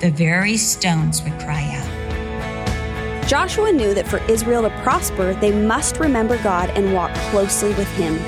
The 0.00 0.10
very 0.10 0.56
stones 0.56 1.22
would 1.22 1.38
cry 1.40 1.62
out. 1.74 3.28
Joshua 3.28 3.72
knew 3.72 3.94
that 3.94 4.06
for 4.06 4.18
Israel 4.30 4.62
to 4.62 4.70
prosper, 4.82 5.34
they 5.34 5.50
must 5.50 5.98
remember 5.98 6.40
God 6.42 6.70
and 6.70 6.92
walk 6.92 7.12
closely 7.30 7.70
with 7.70 7.88
Him. 7.96 8.18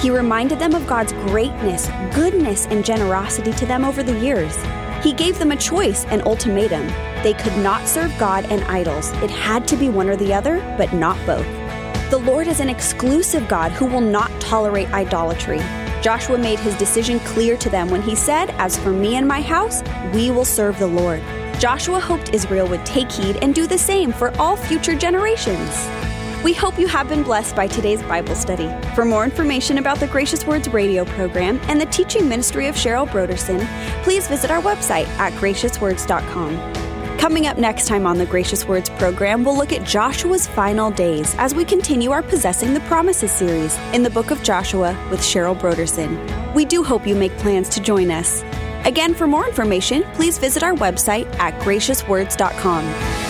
He 0.00 0.10
reminded 0.10 0.58
them 0.58 0.74
of 0.74 0.86
God's 0.86 1.12
greatness, 1.12 1.88
goodness, 2.14 2.66
and 2.66 2.84
generosity 2.84 3.52
to 3.52 3.66
them 3.66 3.84
over 3.84 4.02
the 4.02 4.18
years. 4.18 4.56
He 5.02 5.14
gave 5.14 5.38
them 5.38 5.50
a 5.50 5.56
choice, 5.56 6.04
an 6.06 6.20
ultimatum. 6.22 6.86
They 7.22 7.32
could 7.32 7.56
not 7.58 7.88
serve 7.88 8.16
God 8.18 8.44
and 8.46 8.62
idols. 8.64 9.10
It 9.22 9.30
had 9.30 9.66
to 9.68 9.76
be 9.76 9.88
one 9.88 10.08
or 10.08 10.16
the 10.16 10.34
other, 10.34 10.58
but 10.76 10.92
not 10.92 11.16
both. 11.26 11.46
The 12.10 12.18
Lord 12.18 12.48
is 12.48 12.60
an 12.60 12.68
exclusive 12.68 13.48
God 13.48 13.72
who 13.72 13.86
will 13.86 14.00
not 14.00 14.30
tolerate 14.40 14.92
idolatry. 14.92 15.60
Joshua 16.02 16.36
made 16.36 16.58
his 16.58 16.76
decision 16.76 17.20
clear 17.20 17.56
to 17.58 17.70
them 17.70 17.88
when 17.88 18.02
he 18.02 18.14
said, 18.14 18.50
As 18.58 18.78
for 18.78 18.90
me 18.90 19.16
and 19.16 19.26
my 19.28 19.40
house, 19.40 19.82
we 20.12 20.30
will 20.30 20.44
serve 20.44 20.78
the 20.78 20.86
Lord. 20.86 21.22
Joshua 21.58 22.00
hoped 22.00 22.34
Israel 22.34 22.66
would 22.68 22.84
take 22.84 23.12
heed 23.12 23.36
and 23.42 23.54
do 23.54 23.66
the 23.66 23.78
same 23.78 24.12
for 24.12 24.34
all 24.38 24.56
future 24.56 24.94
generations. 24.94 25.70
We 26.42 26.54
hope 26.54 26.78
you 26.78 26.86
have 26.86 27.08
been 27.08 27.22
blessed 27.22 27.54
by 27.54 27.66
today's 27.66 28.02
Bible 28.02 28.34
study. 28.34 28.70
For 28.94 29.04
more 29.04 29.24
information 29.24 29.76
about 29.76 30.00
the 30.00 30.06
Gracious 30.06 30.46
Words 30.46 30.68
radio 30.68 31.04
program 31.04 31.60
and 31.64 31.78
the 31.78 31.86
teaching 31.86 32.28
ministry 32.28 32.66
of 32.66 32.74
Cheryl 32.74 33.06
Brodersen, 33.06 33.62
please 34.02 34.26
visit 34.26 34.50
our 34.50 34.62
website 34.62 35.06
at 35.18 35.34
graciouswords.com. 35.34 37.18
Coming 37.18 37.46
up 37.46 37.58
next 37.58 37.86
time 37.86 38.06
on 38.06 38.16
the 38.16 38.24
Gracious 38.24 38.64
Words 38.64 38.88
program, 38.88 39.44
we'll 39.44 39.56
look 39.56 39.74
at 39.74 39.86
Joshua's 39.86 40.46
final 40.46 40.90
days 40.90 41.34
as 41.36 41.54
we 41.54 41.66
continue 41.66 42.10
our 42.10 42.22
Possessing 42.22 42.72
the 42.72 42.80
Promises 42.80 43.30
series 43.30 43.76
in 43.92 44.02
the 44.02 44.08
book 44.08 44.30
of 44.30 44.42
Joshua 44.42 44.96
with 45.10 45.20
Cheryl 45.20 45.58
Brodersen. 45.58 46.54
We 46.54 46.64
do 46.64 46.82
hope 46.82 47.06
you 47.06 47.14
make 47.14 47.36
plans 47.36 47.68
to 47.70 47.80
join 47.80 48.10
us. 48.10 48.42
Again, 48.86 49.12
for 49.12 49.26
more 49.26 49.46
information, 49.46 50.04
please 50.14 50.38
visit 50.38 50.62
our 50.62 50.72
website 50.72 51.30
at 51.38 51.52
graciouswords.com. 51.60 53.29